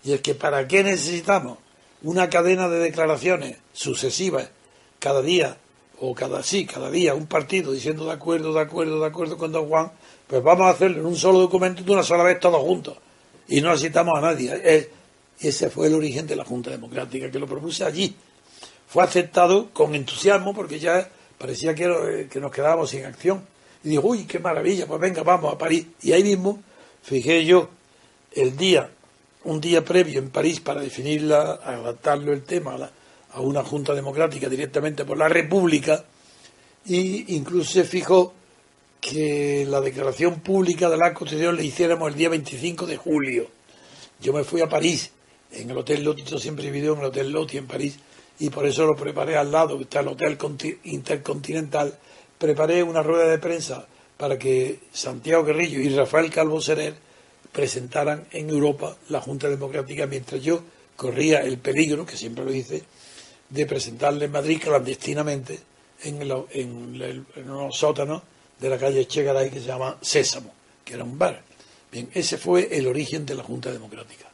Y 0.05 0.13
es 0.13 0.21
que 0.21 0.35
¿para 0.35 0.69
qué 0.69 0.85
necesitamos 0.85 1.57
una 2.03 2.29
cadena 2.29 2.69
de 2.69 2.79
declaraciones 2.79 3.57
sucesivas 3.73 4.51
cada 4.99 5.23
día, 5.23 5.57
o 5.99 6.15
cada 6.15 6.43
sí, 6.43 6.67
cada 6.67 6.91
día, 6.91 7.15
un 7.15 7.27
partido 7.27 7.73
diciendo 7.73 8.05
de 8.05 8.13
acuerdo, 8.13 8.53
de 8.53 8.61
acuerdo, 8.61 9.01
de 9.01 9.07
acuerdo 9.07 9.39
con 9.39 9.51
Don 9.51 9.69
Juan? 9.69 9.93
Pues 10.27 10.43
vamos 10.43 10.67
a 10.67 10.71
hacerlo 10.71 11.01
en 11.01 11.07
un 11.07 11.17
solo 11.17 11.39
documento 11.39 11.83
de 11.83 11.91
una 11.91 12.03
sola 12.03 12.23
vez 12.23 12.39
todos 12.39 12.61
juntos. 12.61 12.99
Y 13.49 13.63
no 13.63 13.71
necesitamos 13.71 14.19
a 14.19 14.21
nadie. 14.21 14.91
Ese 15.41 15.71
fue 15.71 15.87
el 15.87 15.95
origen 15.95 16.27
de 16.27 16.37
la 16.37 16.45
Junta 16.45 16.71
Democrática, 16.71 17.31
que 17.31 17.39
lo 17.39 17.47
propuse 17.47 17.83
allí. 17.83 18.15
Fue 18.93 19.03
aceptado 19.03 19.71
con 19.71 19.95
entusiasmo 19.95 20.53
porque 20.53 20.79
ya 20.79 21.09
parecía 21.39 21.75
que, 21.75 21.85
eh, 21.85 22.41
nos 22.41 22.53
quedábamos 22.53 22.91
sin 22.91 23.07
acción. 23.07 23.43
Y 23.83 23.89
digo, 23.89 24.03
uy, 24.07 24.25
qué 24.25 24.39
maravilla, 24.39 24.87
pues 24.87 25.01
venga, 25.01 25.23
vamos 25.23 25.55
a 25.55 25.57
París. 25.57 25.87
Y 26.03 26.13
ahí 26.13 26.23
mismo 26.23 26.63
fijé 27.03 27.43
yo 27.47 27.71
el 28.33 28.55
día, 28.55 28.91
un 29.45 29.63
día 29.63 29.83
previo 29.83 30.19
en 30.19 30.29
París 30.29 30.61
para 30.61 30.83
definirla, 30.83 31.61
adaptarlo 31.65 32.35
el 32.35 32.43
tema 32.43 32.75
a, 32.75 32.91
a 33.39 33.41
una 33.41 33.65
Junta 33.65 33.95
Democrática 33.95 34.47
directamente 34.51 35.07
por 35.07 35.17
la 35.17 35.29
República, 35.31 36.05
y 36.85 37.35
incluso 37.35 37.73
se 37.73 37.85
fijó 37.85 38.35
que 39.01 39.65
la 39.67 39.81
declaración 39.81 40.41
pública 40.41 40.91
de 40.91 40.99
la 40.99 41.15
Constitución 41.15 41.57
le 41.57 41.65
hiciéramos 41.65 42.11
el 42.11 42.15
día 42.19 42.29
25 42.29 42.85
de 42.85 42.99
julio. 42.99 43.49
Yo 44.21 44.35
me 44.35 44.45
fui 44.45 44.61
a 44.61 44.69
París 44.69 45.13
en 45.51 45.71
el 45.71 45.79
Hotel 45.79 46.05
Loti, 46.05 46.25
yo 46.25 46.39
siempre 46.39 46.67
he 46.67 46.71
vivido 46.71 46.93
en 46.93 47.01
el 47.01 47.07
Hotel 47.07 47.31
Loti 47.33 47.57
en 47.57 47.67
París, 47.67 47.99
y 48.39 48.51
por 48.51 48.67
eso 48.67 48.87
lo 48.87 48.97
preparé 48.97 49.37
al 49.37 49.53
lado, 49.53 49.77
que 49.77 49.85
está 49.85 50.01
el 50.01 50.09
Hotel 50.09 50.39
Intercontinental, 50.85 51.99
preparé 52.39 52.83
una 52.83 53.03
rueda 53.03 53.29
de 53.29 53.39
prensa 53.39 53.87
para 54.17 54.39
que 54.39 54.81
Santiago 54.93 55.45
Guerrillo 55.45 55.81
y 55.81 55.89
Rafael 55.91 56.31
Calvo 56.31 56.61
Serer 56.61 56.95
presentaran 57.53 58.27
en 58.33 58.51
Europa 58.51 58.97
la 59.11 59.21
Junta 59.21 59.49
Democrática, 59.49 60.07
mientras 60.07 60.43
yo 60.43 60.63
corría 60.97 61.41
el 61.41 61.59
peligro, 61.59 62.07
que 62.07 62.17
siempre 62.17 62.45
lo 62.45 62.53
hice, 62.53 62.83
de 63.49 63.67
presentarle 63.67 64.25
en 64.25 64.33
Madrid 64.33 64.61
clandestinamente 64.63 65.59
en, 66.05 66.23
el, 66.23 66.45
en, 66.53 67.27
sótanos 67.71 68.23
de 68.59 68.71
la 68.71 68.79
calle 68.79 69.07
Chegaray 69.07 69.51
que 69.51 69.61
se 69.61 69.67
llama 69.67 69.99
Sésamo, 70.01 70.53
que 70.85 70.95
era 70.95 71.05
un 71.05 71.19
bar. 71.19 71.43
Bien, 71.91 72.09
ese 72.15 72.39
fue 72.39 72.69
el 72.77 72.87
origen 72.87 73.27
de 73.27 73.35
la 73.35 73.43
Junta 73.43 73.71
Democrática. 73.71 74.32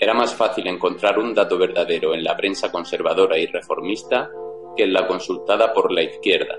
Era 0.00 0.14
más 0.14 0.34
fácil 0.34 0.66
encontrar 0.68 1.18
un 1.18 1.34
dato 1.34 1.58
verdadero 1.58 2.14
en 2.14 2.22
la 2.22 2.36
prensa 2.36 2.70
conservadora 2.70 3.36
y 3.36 3.46
reformista 3.46 4.30
que 4.76 4.84
en 4.84 4.92
la 4.92 5.06
consultada 5.06 5.72
por 5.72 5.90
la 5.90 6.02
izquierda. 6.02 6.56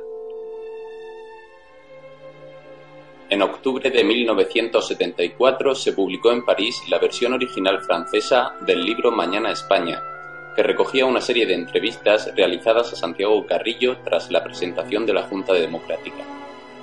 En 3.30 3.42
octubre 3.42 3.92
de 3.92 4.04
1974 4.04 5.76
se 5.76 5.94
publicó 5.94 6.32
en 6.32 6.44
París 6.44 6.82
la 6.90 6.98
versión 6.98 7.34
original 7.34 7.80
francesa 7.82 8.56
del 8.66 8.84
libro 8.84 9.12
Mañana 9.12 9.52
España, 9.52 10.02
que 10.56 10.64
recogía 10.64 11.06
una 11.06 11.22
serie 11.22 11.46
de 11.46 11.54
entrevistas 11.54 12.34
realizadas 12.36 12.92
a 12.92 12.96
Santiago 12.96 13.46
Carrillo 13.46 14.00
tras 14.04 14.32
la 14.32 14.44
presentación 14.44 15.06
de 15.06 15.14
la 15.14 15.24
Junta 15.24 15.54
Democrática. 15.54 16.39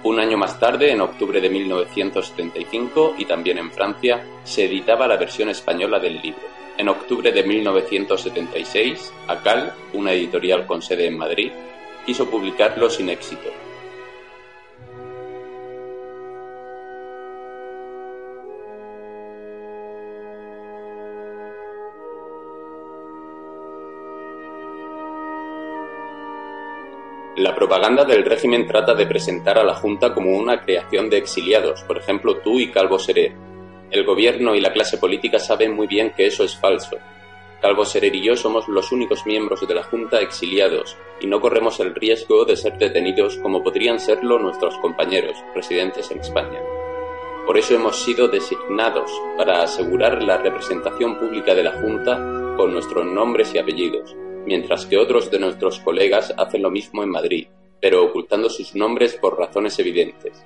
Un 0.06 0.20
año 0.20 0.38
más 0.38 0.60
tarde, 0.60 0.92
en 0.92 1.00
octubre 1.00 1.40
de 1.40 1.50
1975, 1.50 3.16
y 3.18 3.24
también 3.24 3.58
en 3.58 3.72
Francia, 3.72 4.24
se 4.44 4.66
editaba 4.66 5.08
la 5.08 5.16
versión 5.16 5.48
española 5.48 5.98
del 5.98 6.22
libro. 6.22 6.42
En 6.78 6.88
octubre 6.88 7.32
de 7.32 7.42
1976, 7.42 9.12
ACAL, 9.26 9.74
una 9.94 10.12
editorial 10.12 10.64
con 10.64 10.80
sede 10.80 11.08
en 11.08 11.18
Madrid, 11.18 11.50
quiso 12.06 12.30
publicarlo 12.30 12.88
sin 12.88 13.08
éxito, 13.08 13.50
propaganda 27.56 28.04
del 28.04 28.24
régimen 28.24 28.66
trata 28.66 28.94
de 28.94 29.06
presentar 29.06 29.58
a 29.58 29.64
la 29.64 29.74
Junta 29.74 30.14
como 30.14 30.36
una 30.36 30.60
creación 30.60 31.10
de 31.10 31.16
exiliados, 31.16 31.82
por 31.82 31.96
ejemplo 31.96 32.36
tú 32.36 32.60
y 32.60 32.70
Calvo 32.70 32.98
Serer. 32.98 33.32
El 33.90 34.04
gobierno 34.04 34.54
y 34.54 34.60
la 34.60 34.72
clase 34.72 34.98
política 34.98 35.38
saben 35.38 35.74
muy 35.74 35.86
bien 35.86 36.12
que 36.16 36.26
eso 36.26 36.44
es 36.44 36.54
falso. 36.54 36.98
Calvo 37.62 37.86
Serer 37.86 38.14
y 38.14 38.22
yo 38.22 38.36
somos 38.36 38.68
los 38.68 38.92
únicos 38.92 39.24
miembros 39.24 39.66
de 39.66 39.74
la 39.74 39.82
Junta 39.82 40.20
exiliados 40.20 40.96
y 41.20 41.26
no 41.26 41.40
corremos 41.40 41.80
el 41.80 41.94
riesgo 41.94 42.44
de 42.44 42.57
ser 42.57 42.76
detenidos 42.76 43.38
como 43.38 43.64
podrían 43.64 43.98
serlo 43.98 44.38
nuestros 44.38 44.76
compañeros 44.78 45.36
residentes 45.54 46.11
en 46.11 46.20
España. 46.20 46.61
Por 47.46 47.57
eso 47.57 47.74
hemos 47.74 47.96
sido 47.96 48.28
designados 48.28 49.11
para 49.38 49.62
asegurar 49.62 50.22
la 50.22 50.36
representación 50.36 51.18
pública 51.18 51.54
de 51.54 51.62
la 51.64 51.72
Junta 51.80 52.16
con 52.57 52.72
nuestros 52.72 53.07
nombres 53.07 53.54
y 53.54 53.59
apellidos, 53.59 54.14
mientras 54.47 54.86
que 54.86 54.97
otros 54.97 55.30
de 55.30 55.40
nuestros 55.40 55.80
colegas 55.80 56.32
hacen 56.38 56.62
lo 56.62 56.70
mismo 56.70 57.03
en 57.03 57.11
Madrid, 57.11 57.49
pero 57.80 58.05
ocultando 58.05 58.49
sus 58.49 58.74
nombres 58.74 59.14
por 59.16 59.38
razones 59.38 59.78
evidentes. 59.78 60.44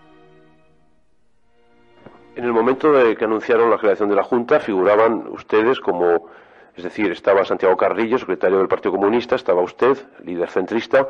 En 2.34 2.44
el 2.44 2.53
momento 2.53 2.92
de 2.92 3.14
que 3.16 3.24
anunciaron 3.24 3.70
la 3.70 3.78
creación 3.78 4.09
de 4.09 4.16
la 4.16 4.22
Junta, 4.22 4.59
figuraban 4.61 5.26
ustedes 5.28 5.78
como, 5.78 6.30
es 6.74 6.84
decir, 6.84 7.12
estaba 7.12 7.44
Santiago 7.44 7.76
Carrillo, 7.76 8.18
secretario 8.18 8.59
del 8.59 8.68
Partido 8.68 8.92
Comunista, 8.92 9.36
estaba 9.36 9.61
usted, 9.61 9.98
líder 10.24 10.48
centrista, 10.48 11.07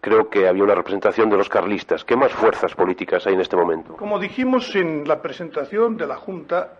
creo 0.00 0.30
que 0.30 0.48
había 0.48 0.64
una 0.64 0.74
representación 0.74 1.28
de 1.28 1.36
los 1.36 1.50
carlistas. 1.50 2.04
¿Qué 2.04 2.16
más 2.16 2.32
fuerzas 2.32 2.74
políticas 2.74 3.26
hay 3.26 3.34
en 3.34 3.42
este 3.42 3.56
momento? 3.56 3.96
Como 3.96 4.18
dijimos 4.18 4.74
en 4.74 5.06
la 5.06 5.20
presentación 5.20 5.98
de 5.98 6.06
la 6.06 6.16
Junta, 6.16 6.78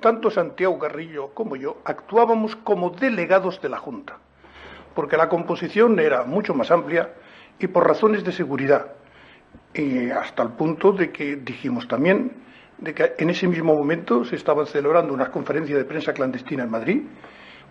tanto 0.00 0.30
Santiago 0.30 0.76
Carrillo 0.78 1.28
como 1.34 1.54
yo 1.54 1.76
actuábamos 1.84 2.56
como 2.56 2.90
delegados 2.90 3.60
de 3.60 3.68
la 3.68 3.78
Junta 3.78 4.18
porque 4.98 5.16
la 5.16 5.28
composición 5.28 6.00
era 6.00 6.24
mucho 6.24 6.54
más 6.54 6.72
amplia 6.72 7.10
y 7.60 7.68
por 7.68 7.86
razones 7.86 8.24
de 8.24 8.32
seguridad 8.32 8.94
hasta 10.20 10.42
el 10.42 10.48
punto 10.54 10.90
de 10.90 11.12
que 11.12 11.36
dijimos 11.36 11.86
también 11.86 12.32
de 12.78 12.94
que 12.94 13.14
en 13.16 13.30
ese 13.30 13.46
mismo 13.46 13.76
momento 13.76 14.24
se 14.24 14.34
estaban 14.34 14.66
celebrando 14.66 15.14
unas 15.14 15.28
conferencias 15.28 15.78
de 15.78 15.84
prensa 15.84 16.12
clandestina 16.12 16.64
en 16.64 16.70
Madrid. 16.70 17.02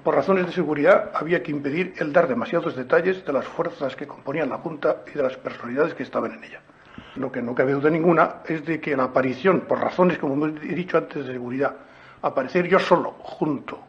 Por 0.06 0.16
razones 0.16 0.46
de 0.46 0.54
seguridad 0.54 1.12
había 1.14 1.44
que 1.44 1.52
impedir 1.52 1.96
el 1.98 2.14
dar 2.14 2.30
demasiados 2.30 2.78
detalles 2.78 3.26
de 3.26 3.34
las 3.34 3.46
fuerzas 3.46 3.94
que 3.98 4.08
componían 4.08 4.48
la 4.48 4.60
Junta 4.60 5.04
y 5.14 5.18
de 5.18 5.24
las 5.24 5.36
personalidades 5.36 5.96
que 5.96 6.04
estaban 6.04 6.32
en 6.32 6.46
ella. 6.46 6.62
Lo 7.18 7.30
que 7.30 7.42
no 7.42 7.54
cabe 7.54 7.74
duda 7.74 7.90
ninguna 7.90 8.36
es 8.48 8.66
de 8.66 8.80
que 8.80 8.96
la 8.96 9.04
aparición, 9.04 9.66
por 9.68 9.82
razones, 9.82 10.18
como 10.18 10.46
he 10.46 10.76
dicho 10.76 10.98
antes, 10.98 11.28
de 11.28 11.34
seguridad, 11.34 11.76
aparecer 12.22 12.70
yo 12.70 12.80
solo 12.80 13.16
junto 13.20 13.82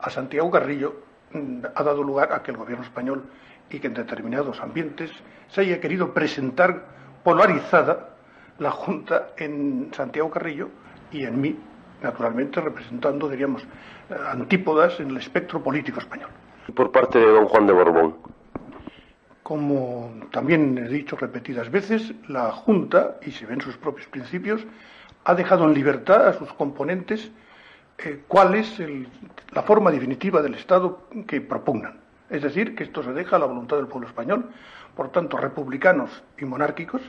a 0.00 0.08
Santiago 0.08 0.50
Carrillo 0.50 1.07
ha 1.74 1.82
dado 1.82 2.02
lugar 2.02 2.32
a 2.32 2.42
que 2.42 2.50
el 2.50 2.56
gobierno 2.56 2.84
español 2.84 3.24
y 3.70 3.78
que 3.78 3.88
en 3.88 3.94
determinados 3.94 4.60
ambientes 4.60 5.10
se 5.48 5.60
haya 5.62 5.80
querido 5.80 6.14
presentar 6.14 6.86
polarizada 7.22 8.10
la 8.58 8.70
Junta 8.70 9.28
en 9.36 9.90
Santiago 9.92 10.30
Carrillo 10.30 10.68
y 11.12 11.24
en 11.24 11.40
mí, 11.40 11.56
naturalmente 12.02 12.60
representando, 12.60 13.28
diríamos, 13.28 13.62
eh, 13.62 14.14
antípodas 14.30 14.98
en 15.00 15.10
el 15.10 15.18
espectro 15.18 15.62
político 15.62 16.00
español. 16.00 16.30
Por 16.74 16.90
parte 16.90 17.18
de 17.18 17.26
don 17.26 17.46
Juan 17.46 17.66
de 17.66 17.72
Borbón. 17.72 18.16
Como 19.42 20.12
también 20.30 20.76
he 20.76 20.88
dicho 20.88 21.16
repetidas 21.16 21.70
veces, 21.70 22.12
la 22.28 22.50
Junta, 22.52 23.16
y 23.24 23.30
se 23.30 23.46
ven 23.46 23.60
sus 23.60 23.76
propios 23.76 24.06
principios, 24.08 24.66
ha 25.24 25.34
dejado 25.34 25.64
en 25.64 25.74
libertad 25.74 26.26
a 26.28 26.32
sus 26.34 26.52
componentes 26.52 27.30
eh, 27.98 28.22
cuál 28.28 28.54
es 28.54 28.80
la 29.52 29.62
forma 29.62 29.90
definitiva 29.90 30.40
del 30.40 30.54
Estado 30.54 31.08
que 31.26 31.40
propugnan. 31.40 32.00
Es 32.30 32.42
decir, 32.42 32.74
que 32.74 32.84
esto 32.84 33.02
se 33.02 33.12
deja 33.12 33.36
a 33.36 33.38
la 33.38 33.46
voluntad 33.46 33.76
del 33.76 33.86
pueblo 33.86 34.08
español. 34.08 34.50
Por 34.94 35.10
tanto, 35.10 35.36
republicanos 35.36 36.22
y 36.38 36.44
monárquicos 36.44 37.02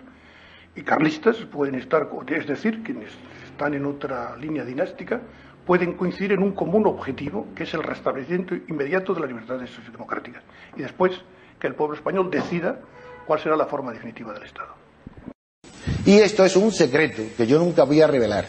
y 0.76 0.82
carlistas 0.82 1.38
pueden 1.52 1.76
estar, 1.76 2.10
es 2.28 2.48
decir, 2.48 2.84
quienes 2.84 3.10
están 3.46 3.74
en 3.74 3.86
otra 3.86 4.36
línea 4.38 4.64
dinástica, 4.64 5.22
pueden 5.66 5.94
coincidir 5.94 6.32
en 6.32 6.42
un 6.42 6.54
común 6.54 6.88
objetivo, 6.88 7.48
que 7.56 7.64
es 7.64 7.74
el 7.74 7.84
restablecimiento 7.84 8.56
inmediato 8.56 9.14
de 9.14 9.22
las 9.22 9.30
libertades 9.30 9.70
democráticas. 9.92 10.44
Y 10.76 10.82
después, 10.82 11.22
que 11.60 11.68
el 11.68 11.76
pueblo 11.76 11.96
español 11.96 12.32
decida 12.32 12.80
cuál 13.28 13.40
será 13.40 13.56
la 13.56 13.66
forma 13.66 13.92
definitiva 13.92 14.34
del 14.34 14.44
Estado. 14.44 14.74
Y 16.06 16.18
esto 16.20 16.44
es 16.46 16.56
un 16.56 16.72
secreto 16.72 17.22
que 17.38 17.46
yo 17.46 17.60
nunca 17.60 17.84
voy 17.84 18.02
a 18.02 18.08
revelar. 18.08 18.46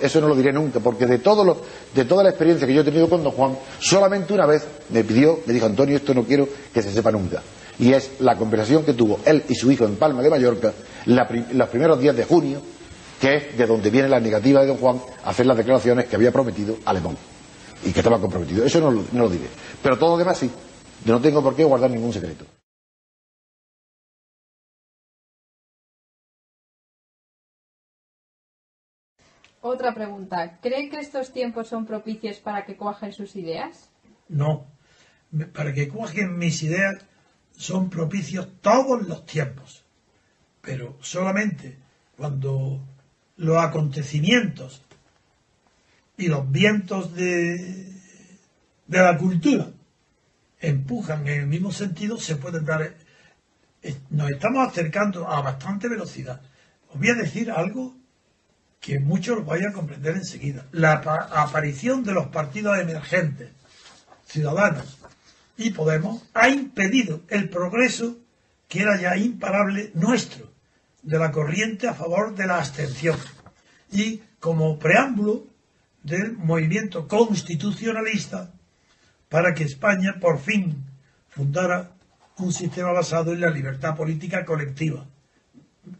Eso 0.00 0.20
no 0.20 0.28
lo 0.28 0.36
diré 0.36 0.52
nunca, 0.52 0.80
porque 0.80 1.06
de, 1.06 1.18
todo 1.18 1.62
de 1.94 2.04
toda 2.04 2.22
la 2.22 2.30
experiencia 2.30 2.66
que 2.66 2.74
yo 2.74 2.82
he 2.82 2.84
tenido 2.84 3.08
con 3.08 3.24
don 3.24 3.32
Juan, 3.32 3.58
solamente 3.80 4.32
una 4.32 4.46
vez 4.46 4.64
me 4.90 5.02
pidió, 5.02 5.40
me 5.46 5.52
dijo 5.52 5.66
Antonio, 5.66 5.96
esto 5.96 6.14
no 6.14 6.24
quiero 6.24 6.48
que 6.72 6.82
se 6.82 6.92
sepa 6.92 7.10
nunca. 7.10 7.42
Y 7.78 7.92
es 7.92 8.12
la 8.20 8.36
conversación 8.36 8.84
que 8.84 8.94
tuvo 8.94 9.18
él 9.24 9.42
y 9.48 9.54
su 9.54 9.70
hijo 9.70 9.84
en 9.84 9.96
Palma 9.96 10.22
de 10.22 10.30
Mallorca 10.30 10.72
los 11.06 11.68
primeros 11.68 12.00
días 12.00 12.16
de 12.16 12.24
junio, 12.24 12.60
que 13.20 13.34
es 13.34 13.58
de 13.58 13.66
donde 13.66 13.90
viene 13.90 14.08
la 14.08 14.20
negativa 14.20 14.60
de 14.60 14.68
don 14.68 14.76
Juan 14.76 15.00
a 15.24 15.30
hacer 15.30 15.46
las 15.46 15.56
declaraciones 15.56 16.06
que 16.06 16.16
había 16.16 16.32
prometido 16.32 16.76
a 16.84 16.90
Alemán 16.90 17.16
y 17.84 17.92
que 17.92 18.00
estaba 18.00 18.20
comprometido. 18.20 18.64
Eso 18.64 18.80
no, 18.80 18.90
no 18.90 19.22
lo 19.24 19.28
diré. 19.28 19.46
Pero 19.82 19.98
todo 19.98 20.10
lo 20.10 20.16
demás 20.16 20.38
sí. 20.38 20.50
Yo 21.04 21.12
no 21.12 21.20
tengo 21.20 21.42
por 21.42 21.54
qué 21.54 21.64
guardar 21.64 21.90
ningún 21.90 22.12
secreto. 22.12 22.44
Otra 29.68 29.92
pregunta. 29.92 30.60
¿Cree 30.62 30.88
que 30.88 31.00
estos 31.00 31.32
tiempos 31.32 31.66
son 31.66 31.86
propicios 31.86 32.36
para 32.38 32.64
que 32.64 32.76
cuajen 32.76 33.12
sus 33.12 33.34
ideas? 33.34 33.90
No. 34.28 34.64
Para 35.52 35.72
que 35.74 35.88
cuajen 35.88 36.38
mis 36.38 36.62
ideas 36.62 37.04
son 37.50 37.90
propicios 37.90 38.46
todos 38.60 39.08
los 39.08 39.26
tiempos. 39.26 39.84
Pero 40.60 40.96
solamente 41.00 41.78
cuando 42.16 42.80
los 43.36 43.56
acontecimientos 43.56 44.82
y 46.16 46.28
los 46.28 46.48
vientos 46.48 47.12
de, 47.16 47.92
de 48.86 48.98
la 48.98 49.18
cultura 49.18 49.66
empujan 50.60 51.26
en 51.26 51.40
el 51.40 51.46
mismo 51.48 51.72
sentido, 51.72 52.18
se 52.18 52.36
pueden 52.36 52.64
dar. 52.64 52.94
Nos 54.10 54.30
estamos 54.30 54.68
acercando 54.68 55.28
a 55.28 55.40
bastante 55.40 55.88
velocidad. 55.88 56.40
Os 56.88 57.00
voy 57.00 57.08
a 57.08 57.14
decir 57.14 57.50
algo 57.50 58.05
que 58.86 59.00
muchos 59.00 59.44
vayan 59.44 59.70
a 59.70 59.72
comprender 59.72 60.14
enseguida. 60.14 60.64
La 60.70 60.92
aparición 60.92 62.04
de 62.04 62.12
los 62.12 62.28
partidos 62.28 62.78
emergentes, 62.78 63.50
Ciudadanos 64.26 64.98
y 65.56 65.70
Podemos, 65.70 66.22
ha 66.34 66.48
impedido 66.50 67.22
el 67.26 67.48
progreso 67.48 68.16
que 68.68 68.82
era 68.82 68.96
ya 69.00 69.16
imparable 69.16 69.90
nuestro, 69.94 70.52
de 71.02 71.18
la 71.18 71.32
corriente 71.32 71.88
a 71.88 71.94
favor 71.94 72.36
de 72.36 72.46
la 72.46 72.58
abstención. 72.58 73.18
Y 73.90 74.22
como 74.38 74.78
preámbulo 74.78 75.48
del 76.04 76.36
movimiento 76.36 77.08
constitucionalista 77.08 78.52
para 79.28 79.52
que 79.52 79.64
España 79.64 80.18
por 80.20 80.38
fin 80.38 80.84
fundara 81.28 81.90
un 82.36 82.52
sistema 82.52 82.92
basado 82.92 83.32
en 83.32 83.40
la 83.40 83.50
libertad 83.50 83.96
política 83.96 84.44
colectiva 84.44 85.08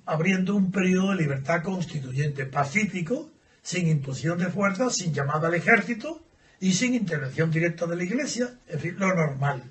abriendo 0.05 0.55
un 0.55 0.71
periodo 0.71 1.11
de 1.11 1.17
libertad 1.17 1.63
constituyente 1.63 2.47
pacífico, 2.47 3.31
sin 3.63 3.89
imposición 3.89 4.39
de 4.39 4.47
fuerza, 4.49 4.91
sin 4.91 5.13
llamada 5.13 5.49
al 5.49 5.55
ejército 5.55 6.25
y 6.61 6.73
sin 6.73 6.95
intervención 6.95 7.51
directa 7.51 7.87
de 7.87 7.97
la 7.97 8.05
Iglesia, 8.05 8.59
es 8.67 8.77
decir, 8.77 8.95
lo 8.99 9.15
normal. 9.15 9.63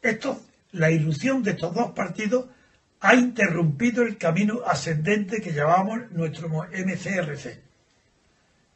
Esto, 0.00 0.40
la 0.72 0.90
irrupción 0.90 1.42
de 1.42 1.52
estos 1.52 1.74
dos 1.74 1.92
partidos 1.92 2.46
ha 3.00 3.14
interrumpido 3.14 4.02
el 4.02 4.16
camino 4.16 4.60
ascendente 4.66 5.40
que 5.40 5.52
llamamos 5.52 6.10
nuestro 6.12 6.48
MCRC. 6.48 7.60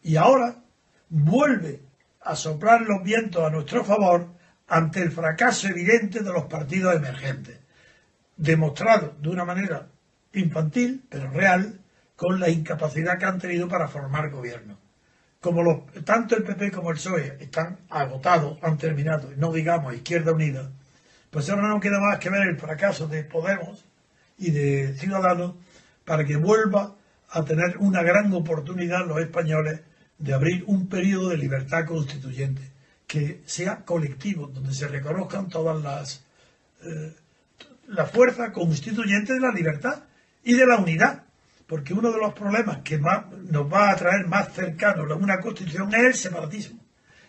Y 0.03 0.17
ahora 0.17 0.57
vuelve 1.09 1.81
a 2.21 2.37
soplar 2.37 2.83
los 2.83 3.03
vientos 3.03 3.43
a 3.45 3.51
nuestro 3.51 3.85
favor 3.85 4.29
ante 4.69 5.01
el 5.01 5.12
fracaso 5.12 5.69
evidente 5.69 6.21
de 6.21 6.33
los 6.33 6.45
partidos 6.45 6.95
emergentes, 6.95 7.59
demostrado 8.37 9.17
de 9.21 9.29
una 9.29 9.45
manera 9.45 9.89
infantil, 10.41 11.05
pero 11.09 11.30
real, 11.30 11.80
con 12.16 12.41
la 12.41 12.49
incapacidad 12.49 13.18
que 13.18 13.24
han 13.26 13.39
tenido 13.39 13.68
para 13.68 13.89
formar 13.89 14.30
gobierno. 14.30 14.78
Como 15.41 15.62
los, 15.62 16.05
tanto 16.05 16.37
el 16.37 16.43
PP 16.43 16.70
como 16.72 16.91
el 16.91 16.97
PSOE 16.97 17.37
están 17.41 17.78
agotados, 17.91 18.59
han 18.62 18.78
terminado, 18.78 19.30
no 19.37 19.53
digamos 19.53 19.95
Izquierda 19.95 20.32
Unida, 20.32 20.70
pues 21.30 21.49
ahora 21.51 21.68
no 21.68 21.80
queda 21.80 22.01
más 22.01 22.18
que 22.18 22.30
ver 22.30 22.49
el 22.49 22.59
fracaso 22.59 23.07
de 23.07 23.22
Podemos 23.22 23.84
y 24.39 24.51
de 24.51 24.95
Ciudadanos 24.95 25.55
para 26.05 26.24
que 26.24 26.37
vuelva 26.37 26.95
a 27.28 27.45
tener 27.45 27.76
una 27.78 28.03
gran 28.03 28.32
oportunidad 28.32 29.07
los 29.07 29.20
españoles 29.20 29.80
de 30.18 30.32
abrir 30.32 30.64
un 30.66 30.89
periodo 30.89 31.28
de 31.28 31.37
libertad 31.37 31.84
constituyente 31.84 32.62
que 33.07 33.43
sea 33.45 33.84
colectivo, 33.84 34.47
donde 34.47 34.74
se 34.74 34.89
reconozcan 34.89 35.49
todas 35.49 35.82
las 35.82 36.24
eh, 36.82 37.14
la 37.89 38.07
fuerza 38.07 38.53
constituyente 38.53 39.34
de 39.34 39.41
la 39.41 39.53
libertad 39.53 40.03
y 40.47 40.55
de 40.55 40.64
la 40.64 40.76
unidad, 40.76 41.24
porque 41.66 41.92
uno 41.92 42.12
de 42.12 42.18
los 42.18 42.32
problemas 42.32 42.78
que 42.84 42.99
más 42.99 43.26
nos 43.51 43.70
va 43.70 43.90
a 43.90 43.97
traer 43.97 44.28
más 44.28 44.53
cercano 44.53 45.03
a 45.12 45.16
una 45.16 45.40
constitución 45.40 45.92
es 45.92 46.05
el 46.05 46.14
separatismo. 46.14 46.78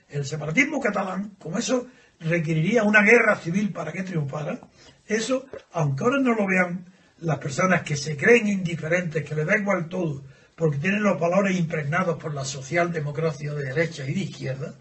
El 0.07 0.24
separatismo 0.24 0.80
catalán, 0.80 1.32
como 1.39 1.57
eso 1.57 1.88
requeriría 2.20 2.84
una 2.84 3.01
guerra 3.01 3.36
civil 3.36 3.74
para 3.74 3.91
que 3.91 4.03
triunfara, 4.03 4.59
eso, 5.07 5.47
aunque 5.72 6.03
ahora 6.03 6.20
no 6.20 6.36
lo 6.36 6.45
vean 6.45 6.86
las 7.22 7.39
personas 7.39 7.82
que 7.82 7.95
se 7.95 8.15
creen 8.15 8.47
indiferentes, 8.49 9.28
que 9.28 9.34
le 9.34 9.45
da 9.45 9.57
igual 9.57 9.89
todo, 9.89 10.24
porque 10.55 10.78
tienen 10.78 11.01
los 11.01 11.20
valores 11.20 11.57
impregnados 11.57 12.22
por 12.22 12.36
la 12.36 12.45
socialdemocracia 12.45 13.51
de 13.55 13.63
derecha 13.63 14.05
y 14.05 14.13
de 14.13 14.22
izquierda, 14.22 14.76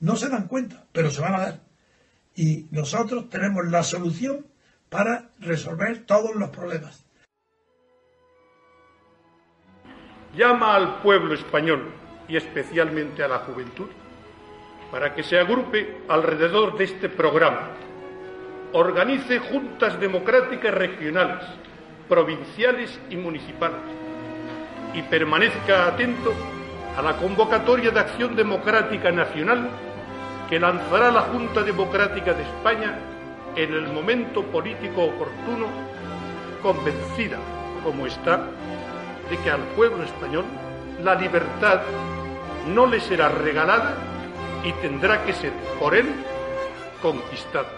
no 0.00 0.16
se 0.16 0.28
dan 0.28 0.48
cuenta, 0.48 0.86
pero 0.90 1.08
se 1.12 1.20
van 1.20 1.34
a 1.36 1.40
dar. 1.40 1.60
Y 2.34 2.66
nosotros 2.72 3.30
tenemos 3.30 3.64
la 3.66 3.84
solución 3.84 4.44
para 4.88 5.30
resolver 5.38 6.04
todos 6.04 6.34
los 6.34 6.50
problemas. 6.50 7.04
Llama 10.34 10.74
al 10.74 11.00
pueblo 11.02 11.34
español 11.34 11.92
y 12.28 12.36
especialmente 12.36 13.22
a 13.22 13.28
la 13.28 13.38
juventud 13.38 13.88
para 14.90 15.14
que 15.14 15.22
se 15.22 15.38
agrupe 15.38 16.02
alrededor 16.08 16.76
de 16.76 16.84
este 16.84 17.08
programa, 17.08 17.70
organice 18.72 19.38
juntas 19.38 19.98
democráticas 20.00 20.74
regionales, 20.74 21.44
provinciales 22.08 22.98
y 23.08 23.16
municipales 23.16 23.80
y 24.94 25.02
permanezca 25.02 25.86
atento 25.86 26.32
a 26.96 27.02
la 27.02 27.16
convocatoria 27.16 27.90
de 27.90 28.00
acción 28.00 28.34
democrática 28.34 29.12
nacional 29.12 29.70
que 30.48 30.58
lanzará 30.58 31.12
la 31.12 31.22
Junta 31.22 31.62
Democrática 31.62 32.32
de 32.34 32.42
España 32.42 32.98
en 33.54 33.72
el 33.72 33.92
momento 33.92 34.42
político 34.42 35.04
oportuno, 35.04 35.66
convencida, 36.60 37.38
como 37.84 38.06
está, 38.06 38.48
de 39.30 39.38
que 39.38 39.50
al 39.50 39.62
pueblo 39.76 40.02
español 40.04 40.44
la 41.02 41.14
libertad 41.14 41.82
no 42.74 42.86
le 42.86 43.00
será 43.00 43.28
regalada 43.28 43.96
y 44.64 44.72
tendrá 44.82 45.24
que 45.24 45.32
ser 45.32 45.52
por 45.78 45.94
él 45.94 46.06
conquistada. 47.00 47.70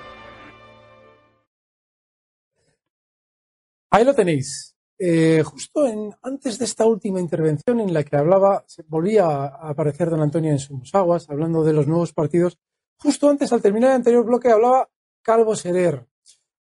Ahí 3.91 4.05
lo 4.05 4.15
tenéis. 4.15 4.75
eh, 4.99 5.43
justo 5.43 5.87
en, 5.87 6.15
antes 6.23 6.59
de 6.59 6.65
esta 6.65 6.87
última 6.87 7.19
intervención 7.21 7.81
en 7.81 7.93
la 7.93 8.05
que 8.05 8.17
hablaba, 8.17 8.65
volvía 8.87 9.25
a 9.27 9.71
aparecer 9.71 10.09
don 10.09 10.21
Antonio 10.21 10.53
en 10.53 10.61
sus 10.61 10.95
aguas, 10.95 11.29
hablando 11.29 11.65
de 11.65 11.73
los 11.73 11.89
nuevos 11.89 12.13
partidos, 12.13 12.57
justo 12.99 13.29
antes, 13.29 13.53
al 13.53 13.61
terminar 13.61 13.91
el 13.91 13.97
anterior 13.97 14.25
bloque, 14.25 14.51
hablaba 14.51 14.89
Calvo 15.21 15.57
Serer. 15.57 16.07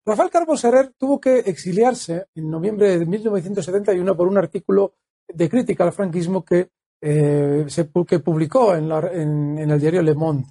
Rafael 0.08 0.30
Calvo 0.30 0.56
Serer 0.56 0.94
tuvo 0.96 1.20
que 1.20 1.40
exiliarse 1.40 2.28
en 2.34 2.48
noviembre 2.50 2.98
de 2.98 3.04
1971 3.04 4.16
por 4.16 4.26
un 4.26 4.38
artículo 4.38 4.94
de 5.28 5.50
crítica 5.50 5.84
al 5.84 5.92
franquismo 5.92 6.42
que, 6.42 6.70
eh, 7.02 7.66
que 8.06 8.18
publicó 8.20 8.74
en, 8.74 8.90
en 8.90 9.70
el 9.70 9.78
diario 9.78 10.00
Le 10.00 10.14
Monde. 10.14 10.46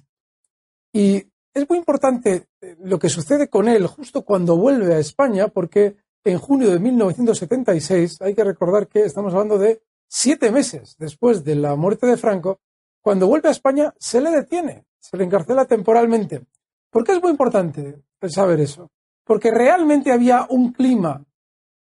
Y 0.92 1.16
es 1.52 1.68
muy 1.68 1.76
importante 1.76 2.46
eh, 2.60 2.76
lo 2.84 3.00
que 3.00 3.08
sucede 3.08 3.48
con 3.48 3.66
él 3.66 3.88
justo 3.88 4.22
cuando 4.22 4.56
vuelve 4.56 4.94
a 4.94 5.00
España, 5.00 5.48
porque 5.48 5.96
en 6.22 6.38
junio 6.38 6.70
de 6.70 6.78
1976, 6.78 8.18
hay 8.20 8.36
que 8.36 8.44
recordar 8.44 8.86
que 8.86 9.00
estamos 9.00 9.32
hablando 9.32 9.58
de 9.58 9.82
siete 10.06 10.52
meses 10.52 10.94
después 11.00 11.42
de 11.42 11.56
la 11.56 11.74
muerte 11.74 12.06
de 12.06 12.16
Franco, 12.16 12.60
cuando 13.02 13.26
vuelve 13.26 13.48
a 13.48 13.52
España 13.52 13.92
se 13.98 14.20
le 14.20 14.30
detiene, 14.30 14.84
se 15.00 15.16
le 15.16 15.24
encarcela 15.24 15.64
temporalmente. 15.64 16.46
¿Por 16.90 17.02
qué 17.02 17.10
es 17.10 17.20
muy 17.20 17.32
importante 17.32 18.04
saber 18.28 18.60
eso? 18.60 18.88
Porque 19.28 19.50
realmente 19.50 20.10
había 20.10 20.46
un 20.48 20.72
clima 20.72 21.22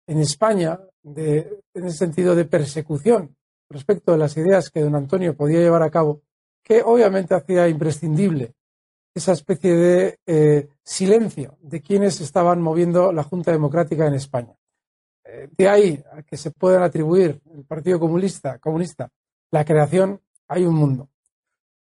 en 0.07 0.19
España 0.19 0.81
en 1.05 1.61
el 1.75 1.93
sentido 1.93 2.35
de 2.35 2.47
persecución 2.47 3.37
respecto 3.69 4.13
de 4.13 4.19
las 4.19 4.35
ideas 4.39 4.71
que 4.71 4.81
don 4.81 4.95
Antonio 4.95 5.37
podía 5.37 5.61
llevar 5.61 5.83
a 5.83 5.91
cabo, 5.91 6.23
que 6.63 6.81
obviamente 6.83 7.35
hacía 7.35 7.69
imprescindible 7.69 8.55
esa 9.15 9.33
especie 9.33 9.77
de 9.77 10.19
eh, 10.25 10.69
silencio 10.83 11.59
de 11.61 11.83
quienes 11.83 12.19
estaban 12.23 12.63
moviendo 12.63 13.13
la 13.13 13.25
Junta 13.25 13.53
Democrática 13.53 14.07
en 14.07 14.15
España. 14.15 14.57
Eh, 15.23 15.51
de 15.55 15.69
ahí 15.69 16.03
a 16.17 16.23
que 16.23 16.39
se 16.39 16.51
puedan 16.51 16.83
atribuir 16.83 17.43
el 17.55 17.65
Partido 17.67 18.01
Comunista, 18.01 18.59
comunista 18.59 19.11
la 19.51 19.67
creación, 19.67 20.19
hay 20.49 20.65
un 20.65 20.77
mundo. 20.77 21.11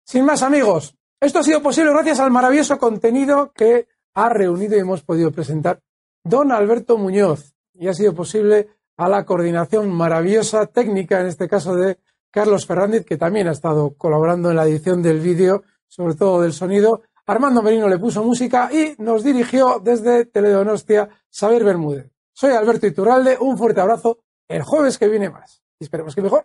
Sin 0.04 0.26
más 0.26 0.42
amigos, 0.42 0.94
esto 1.18 1.38
ha 1.38 1.42
sido 1.42 1.62
posible 1.62 1.90
gracias 1.90 2.20
al 2.20 2.30
maravilloso 2.30 2.76
contenido 2.76 3.50
que 3.52 3.88
ha 4.18 4.28
reunido 4.28 4.76
y 4.76 4.80
hemos 4.80 5.04
podido 5.04 5.30
presentar 5.30 5.80
don 6.24 6.50
Alberto 6.50 6.98
Muñoz 6.98 7.54
y 7.72 7.86
ha 7.86 7.94
sido 7.94 8.16
posible 8.16 8.66
a 8.96 9.08
la 9.08 9.24
coordinación 9.24 9.92
maravillosa 9.92 10.66
técnica, 10.66 11.20
en 11.20 11.28
este 11.28 11.48
caso 11.48 11.76
de 11.76 11.98
Carlos 12.28 12.66
Fernández, 12.66 13.06
que 13.06 13.16
también 13.16 13.46
ha 13.46 13.52
estado 13.52 13.94
colaborando 13.96 14.50
en 14.50 14.56
la 14.56 14.66
edición 14.66 15.02
del 15.02 15.20
vídeo, 15.20 15.62
sobre 15.86 16.16
todo 16.16 16.42
del 16.42 16.52
sonido, 16.52 17.02
Armando 17.26 17.62
Merino 17.62 17.88
le 17.88 17.98
puso 17.98 18.24
música 18.24 18.70
y 18.72 19.00
nos 19.00 19.22
dirigió 19.22 19.78
desde 19.78 20.24
Teledonostia 20.24 21.08
Saber 21.30 21.62
Bermúdez. 21.62 22.10
Soy 22.32 22.50
Alberto 22.54 22.88
Iturralde, 22.88 23.36
un 23.38 23.56
fuerte 23.56 23.80
abrazo. 23.80 24.18
El 24.48 24.62
jueves 24.62 24.98
que 24.98 25.06
viene 25.06 25.30
más. 25.30 25.62
Y 25.78 25.84
esperemos 25.84 26.16
que 26.16 26.22
mejor. 26.22 26.44